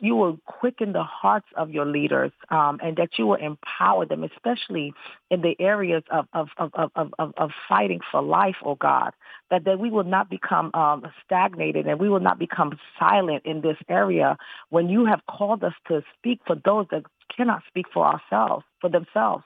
[0.00, 4.24] you will quicken the hearts of your leaders um, and that you will empower them,
[4.24, 4.92] especially
[5.30, 9.12] in the areas of of, of, of, of, of fighting for life, oh God,
[9.50, 13.60] that, that we will not become um, stagnated and we will not become silent in
[13.60, 14.36] this area
[14.70, 17.04] when you have called us to speak for those that
[17.34, 19.44] cannot speak for ourselves, for themselves.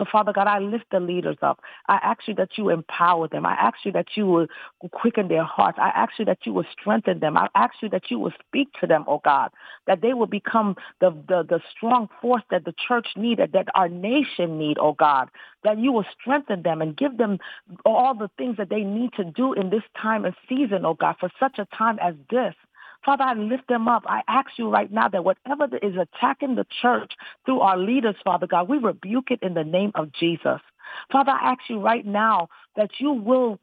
[0.00, 1.60] So, Father God, I lift the leaders up.
[1.86, 3.44] I ask you that you empower them.
[3.44, 4.46] I ask you that you will
[4.92, 5.76] quicken their hearts.
[5.78, 7.36] I ask you that you will strengthen them.
[7.36, 9.50] I ask you that you will speak to them, oh God,
[9.86, 13.90] that they will become the, the, the strong force that the church needed, that our
[13.90, 15.28] nation need, oh God,
[15.64, 17.38] that you will strengthen them and give them
[17.84, 21.16] all the things that they need to do in this time and season, oh God,
[21.20, 22.54] for such a time as this.
[23.04, 24.04] Father, I lift them up.
[24.06, 27.12] I ask you right now that whatever is attacking the church
[27.46, 30.60] through our leaders, Father God, we rebuke it in the name of Jesus.
[31.10, 33.58] Father, I ask you right now that you will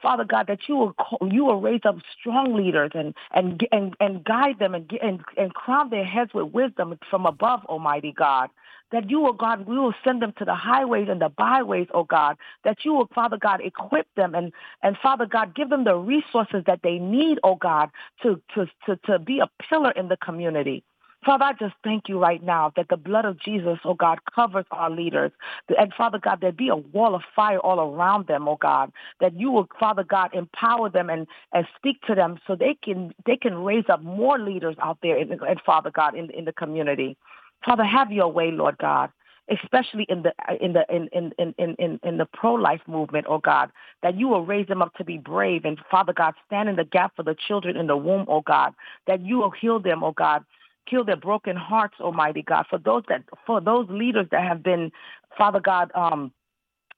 [0.00, 3.96] Father God, that you will call, you will raise up strong leaders and and and
[4.00, 8.50] and guide them and and and crown their heads with wisdom from above, Almighty God.
[8.92, 12.04] That you, oh God, we will send them to the highways and the byways, oh
[12.04, 12.36] God.
[12.64, 14.52] That you will, Father God, equip them and
[14.82, 17.90] and Father God, give them the resources that they need, oh God,
[18.22, 20.84] to to to to be a pillar in the community.
[21.24, 24.64] Father, I just thank you right now that the blood of Jesus, oh God, covers
[24.72, 25.30] our leaders.
[25.78, 29.38] And Father God, there be a wall of fire all around them, oh God, that
[29.38, 33.36] you will, Father God, empower them and, and speak to them so they can they
[33.36, 37.16] can raise up more leaders out there, and, and Father God, in, in the community.
[37.64, 39.10] Father, have your way, Lord God
[39.48, 43.38] especially in the in the in in in in, in the pro life movement, oh
[43.38, 43.70] God,
[44.02, 46.84] that you will raise them up to be brave and Father God, stand in the
[46.84, 48.72] gap for the children in the womb, oh God,
[49.08, 50.44] that you will heal them, oh God,
[50.86, 54.92] heal their broken hearts, Almighty God, for those that for those leaders that have been,
[55.36, 56.32] Father God, um,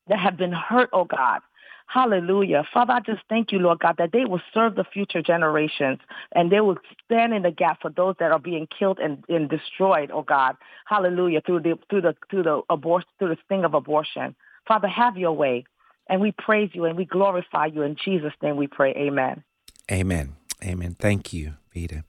[0.09, 1.41] that have been hurt, oh God.
[1.87, 2.65] Hallelujah.
[2.73, 5.99] Father, I just thank you, Lord God, that they will serve the future generations
[6.33, 9.49] and they will stand in the gap for those that are being killed and, and
[9.49, 10.57] destroyed, oh God.
[10.87, 11.43] Hallelujah.
[11.45, 14.35] Through the through the through the abortion through the sting of abortion.
[14.67, 15.65] Father, have your way.
[16.09, 17.83] And we praise you and we glorify you.
[17.83, 18.93] In Jesus' name we pray.
[18.95, 19.43] Amen.
[19.91, 20.35] Amen.
[20.63, 20.97] Amen.
[20.99, 22.05] Thank you, Vida.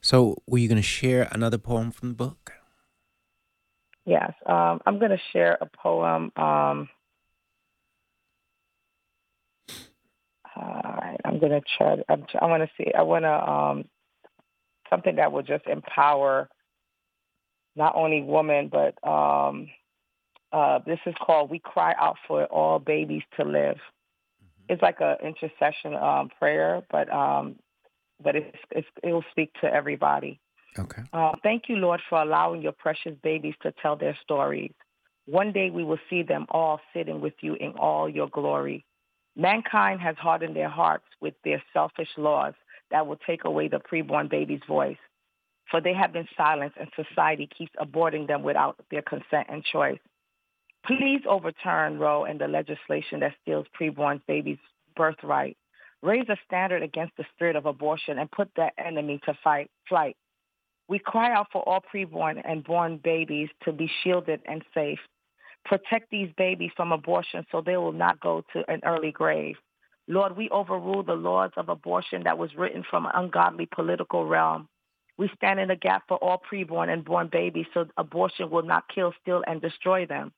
[0.00, 2.52] So, were you going to share another poem from the book?
[4.04, 4.32] Yes.
[4.46, 6.30] Um, I'm going to share a poem.
[6.36, 6.88] Um,
[10.54, 11.18] all right.
[11.24, 11.96] I'm going to try.
[12.08, 12.92] I'm, I want to see.
[12.96, 13.84] I want to um,
[14.88, 16.48] something that will just empower
[17.74, 19.68] not only women, but um,
[20.52, 23.78] uh, this is called "We Cry Out for All Babies to Live."
[24.68, 27.56] It's like an intercession um, prayer, but um,
[28.22, 30.40] but it's, it's, it will speak to everybody.
[30.78, 31.02] Okay.
[31.12, 34.72] Uh, thank you, Lord, for allowing your precious babies to tell their stories.
[35.26, 38.84] One day we will see them all sitting with you in all your glory.
[39.34, 42.54] Mankind has hardened their hearts with their selfish laws
[42.90, 44.96] that will take away the preborn baby's voice.
[45.70, 49.98] For they have been silenced and society keeps aborting them without their consent and choice.
[50.86, 54.58] Please overturn Roe and the legislation that steals preborn babies'
[54.94, 55.56] birthright.
[56.06, 60.16] Raise a standard against the spirit of abortion and put that enemy to fight, flight.
[60.86, 65.00] We cry out for all preborn and born babies to be shielded and safe.
[65.64, 69.56] Protect these babies from abortion so they will not go to an early grave.
[70.06, 74.68] Lord, we overrule the laws of abortion that was written from an ungodly political realm.
[75.18, 78.84] We stand in the gap for all preborn and born babies so abortion will not
[78.94, 80.32] kill, steal, and destroy them.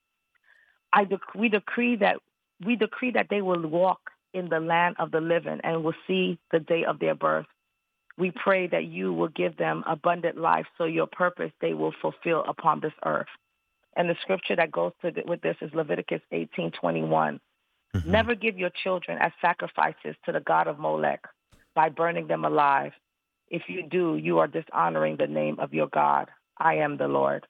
[0.91, 2.17] I dec- we decree that
[2.65, 6.39] we decree that they will walk in the land of the living and will see
[6.51, 7.45] the day of their birth.
[8.17, 12.43] We pray that you will give them abundant life so your purpose they will fulfill
[12.47, 13.27] upon this earth.
[13.95, 17.39] And the scripture that goes th- with this is Leviticus 18:21.
[17.95, 18.11] Mm-hmm.
[18.11, 21.21] Never give your children as sacrifices to the god of Molech
[21.73, 22.91] by burning them alive.
[23.47, 26.29] If you do, you are dishonoring the name of your God.
[26.57, 27.47] I am the Lord.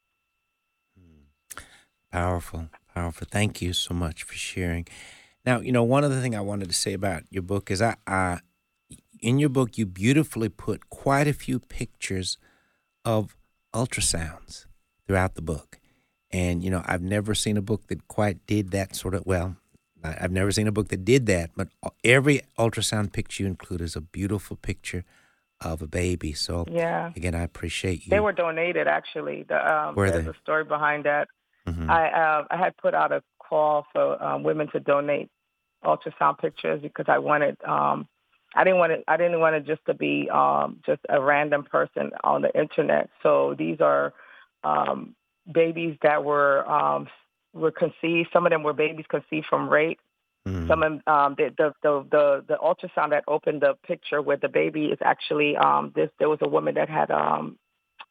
[0.98, 1.62] Mm.
[2.12, 3.28] Powerful, powerful.
[3.30, 4.88] Thank you so much for sharing.
[5.46, 7.96] Now, you know, one other thing I wanted to say about your book is I,
[8.06, 8.40] I
[9.22, 12.38] in your book, you beautifully put quite a few pictures
[13.04, 13.36] of
[13.74, 14.66] ultrasounds
[15.08, 15.80] throughout the book.
[16.32, 19.58] And, you know, I've never seen a book that quite did that sort of, well,
[20.04, 21.68] I've never seen a book that did that, but
[22.04, 25.04] every ultrasound picture you include is a beautiful picture
[25.60, 26.32] of a baby.
[26.34, 27.12] So, Yeah.
[27.16, 28.10] again, I appreciate you.
[28.12, 29.44] They were donated actually.
[29.44, 30.32] The, um, Were there's they?
[30.32, 31.28] a story behind that.
[31.68, 31.90] Mhm.
[31.90, 35.30] I uh, I had put out a call for um, women to donate
[35.84, 38.08] ultrasound pictures because I wanted um,
[38.56, 41.64] I didn't want it I didn't want it just to be um, just a random
[41.64, 43.10] person on the internet.
[43.24, 44.14] So these are
[44.64, 45.16] um,
[45.52, 47.08] babies that were um,
[47.54, 48.30] were conceived.
[48.34, 50.00] Some of them were babies conceived from rape.
[50.48, 50.68] Mhm.
[50.68, 54.50] Some of um, the, the the the the ultrasound that opened the picture where the
[54.50, 56.10] baby is actually um, this.
[56.18, 57.58] There was a woman that had um,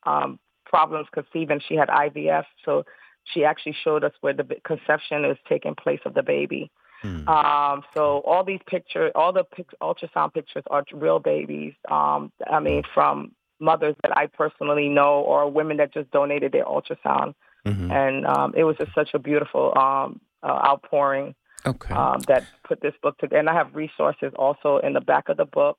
[0.05, 1.61] um, problems conceiving.
[1.66, 2.84] She had IVF, so
[3.32, 6.70] she actually showed us where the conception is taking place of the baby.
[7.04, 7.28] Mhm.
[7.28, 11.74] Um, so all these pictures, all the pic- ultrasound pictures are real babies.
[11.88, 16.64] Um, I mean, from mothers that I personally know or women that just donated their
[16.64, 17.34] ultrasound.
[17.66, 17.90] Mhm.
[17.90, 21.34] And um, it was just such a beautiful um, uh, outpouring
[21.66, 21.92] Okay.
[21.94, 23.38] um, that put this book together.
[23.38, 25.78] And I have resources also in the back of the book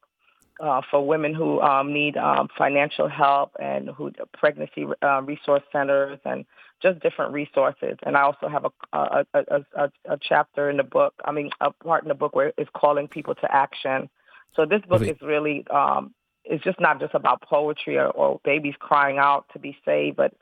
[0.59, 6.19] uh, for women who um, need um, financial help and who pregnancy uh, resource centers
[6.25, 6.45] and
[6.81, 7.97] just different resources.
[8.03, 11.13] And I also have a a, a, a, a chapter in the book.
[11.25, 14.09] I mean, a part in the book where it's calling people to action.
[14.55, 16.13] So this book is really um,
[16.45, 20.33] it's just not just about poetry or, or babies crying out to be saved, but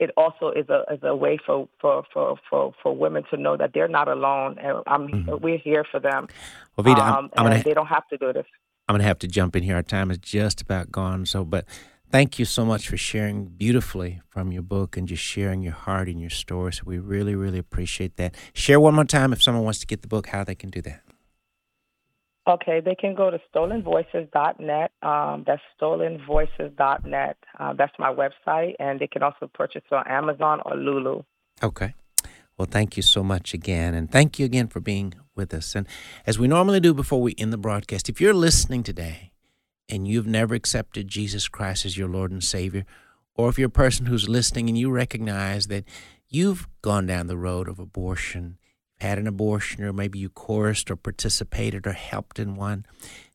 [0.00, 3.56] it also is a is a way for for for for, for women to know
[3.56, 6.28] that they're not alone, and I'm we're here for them.
[6.76, 8.46] Well, Vida, I'm- um, I'm gonna they don't have to do this.
[8.88, 9.76] I'm going to have to jump in here.
[9.76, 11.24] Our time is just about gone.
[11.24, 11.64] So, but
[12.10, 16.08] thank you so much for sharing beautifully from your book and just sharing your heart
[16.08, 16.72] and your story.
[16.74, 18.34] So, we really, really appreciate that.
[18.52, 20.82] Share one more time if someone wants to get the book, how they can do
[20.82, 21.00] that.
[22.46, 24.92] Okay, they can go to stolenvoices.net.
[25.02, 27.36] Um, that's stolenvoices.net.
[27.58, 31.22] Uh, that's my website, and they can also purchase it on Amazon or Lulu.
[31.62, 31.94] Okay.
[32.56, 33.94] Well, thank you so much again.
[33.94, 35.74] And thank you again for being with us.
[35.74, 35.86] And
[36.26, 39.32] as we normally do before we end the broadcast, if you're listening today
[39.88, 42.84] and you've never accepted Jesus Christ as your Lord and Savior,
[43.34, 45.84] or if you're a person who's listening and you recognize that
[46.28, 48.58] you've gone down the road of abortion,
[49.00, 52.86] had an abortion, or maybe you chorused or participated or helped in one,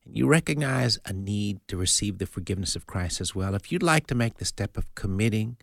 [0.06, 3.84] and you recognize a need to receive the forgiveness of Christ as well, if you'd
[3.84, 5.58] like to make the step of committing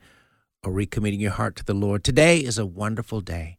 [0.67, 3.57] or recommitting your heart to the Lord, today is a wonderful day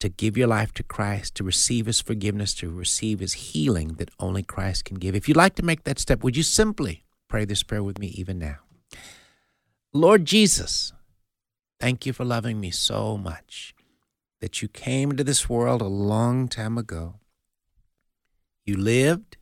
[0.00, 4.10] to give your life to Christ, to receive His forgiveness, to receive His healing that
[4.18, 5.14] only Christ can give.
[5.14, 8.06] If you'd like to make that step, would you simply pray this prayer with me
[8.08, 8.56] even now?
[9.92, 10.94] Lord Jesus,
[11.78, 13.74] thank you for loving me so much
[14.40, 17.16] that you came into this world a long time ago.
[18.64, 19.36] You lived,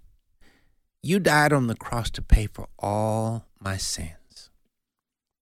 [1.01, 4.51] you died on the cross to pay for all my sins.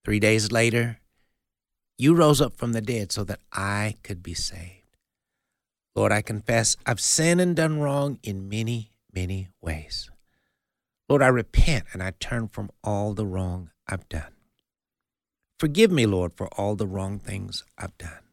[0.05, 1.01] Three days later,
[1.99, 4.97] you rose up from the dead so that I could be saved.
[5.95, 10.11] Lord, I confess I've sinned and done wrong in many, many ways.
[11.09, 14.35] Lord, I repent and I turn from all the wrong I've done.
[15.59, 18.25] Forgive me, Lord, for all the wrong things I've done.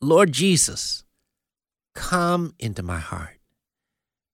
[0.00, 1.04] Lord Jesus,
[1.94, 3.38] come into my heart.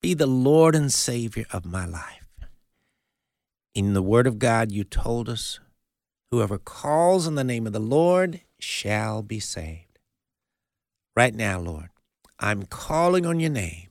[0.00, 2.28] Be the Lord and Savior of my life.
[3.74, 5.58] In the Word of God, you told us,
[6.34, 10.00] whoever calls on the name of the Lord shall be saved.
[11.14, 11.90] Right now, Lord,
[12.40, 13.86] I'm calling on your name.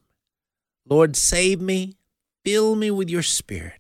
[0.86, 1.96] Lord, save me,
[2.44, 3.80] fill me with your Spirit.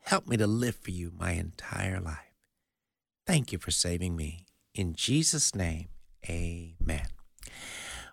[0.00, 2.34] Help me to live for you my entire life.
[3.24, 4.46] Thank you for saving me.
[4.74, 5.86] In Jesus' name,
[6.28, 7.06] amen.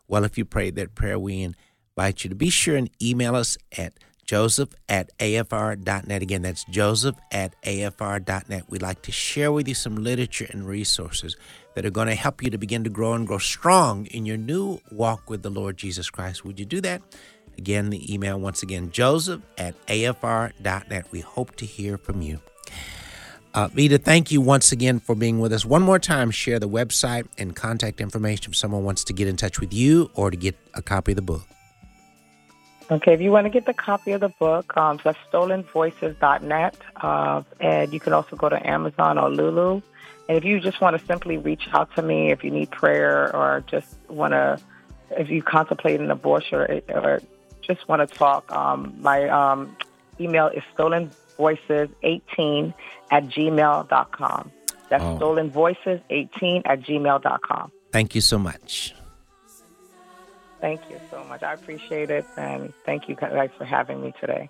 [0.07, 3.57] Well, if you prayed that prayer, we invite you to be sure and email us
[3.76, 3.93] at
[4.26, 6.21] joseph at afr.net.
[6.21, 8.63] Again, that's joseph at afr.net.
[8.69, 11.36] We'd like to share with you some literature and resources
[11.76, 14.38] that are going to help you to begin to grow and grow strong in your
[14.38, 16.45] new walk with the Lord Jesus Christ.
[16.45, 17.01] Would you do that?
[17.57, 21.05] Again, the email once again, joseph at afr.net.
[21.11, 22.39] We hope to hear from you.
[23.53, 25.63] Uh, Vida, thank you once again for being with us.
[25.63, 29.38] One more time, share the website and contact information if someone wants to get in
[29.38, 31.43] touch with you or to get a copy of the book.
[32.92, 36.78] Okay, if you want to get the copy of the book, um, that's stolenvoices.net.
[36.98, 39.82] Uh, and you can also go to Amazon or Lulu.
[40.30, 43.34] And if you just want to simply reach out to me, if you need prayer
[43.36, 44.60] or just want to,
[45.12, 47.22] if you contemplate an abortion or, or
[47.62, 49.76] just want to talk, um, my um,
[50.20, 52.74] email is stolenvoices18
[53.12, 54.52] at gmail.com.
[54.90, 55.18] That's Oh.
[55.20, 57.72] stolenvoices18 at gmail.com.
[57.92, 58.94] Thank you so much.
[60.64, 61.43] Thank you so much.
[61.43, 62.26] I appreciate it.
[62.38, 64.47] And thank you guys for having me today.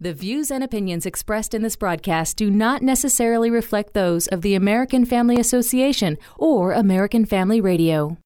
[0.00, 4.54] The views and opinions expressed in this broadcast do not necessarily reflect those of the
[4.54, 8.16] American Family Association or American Family Radio.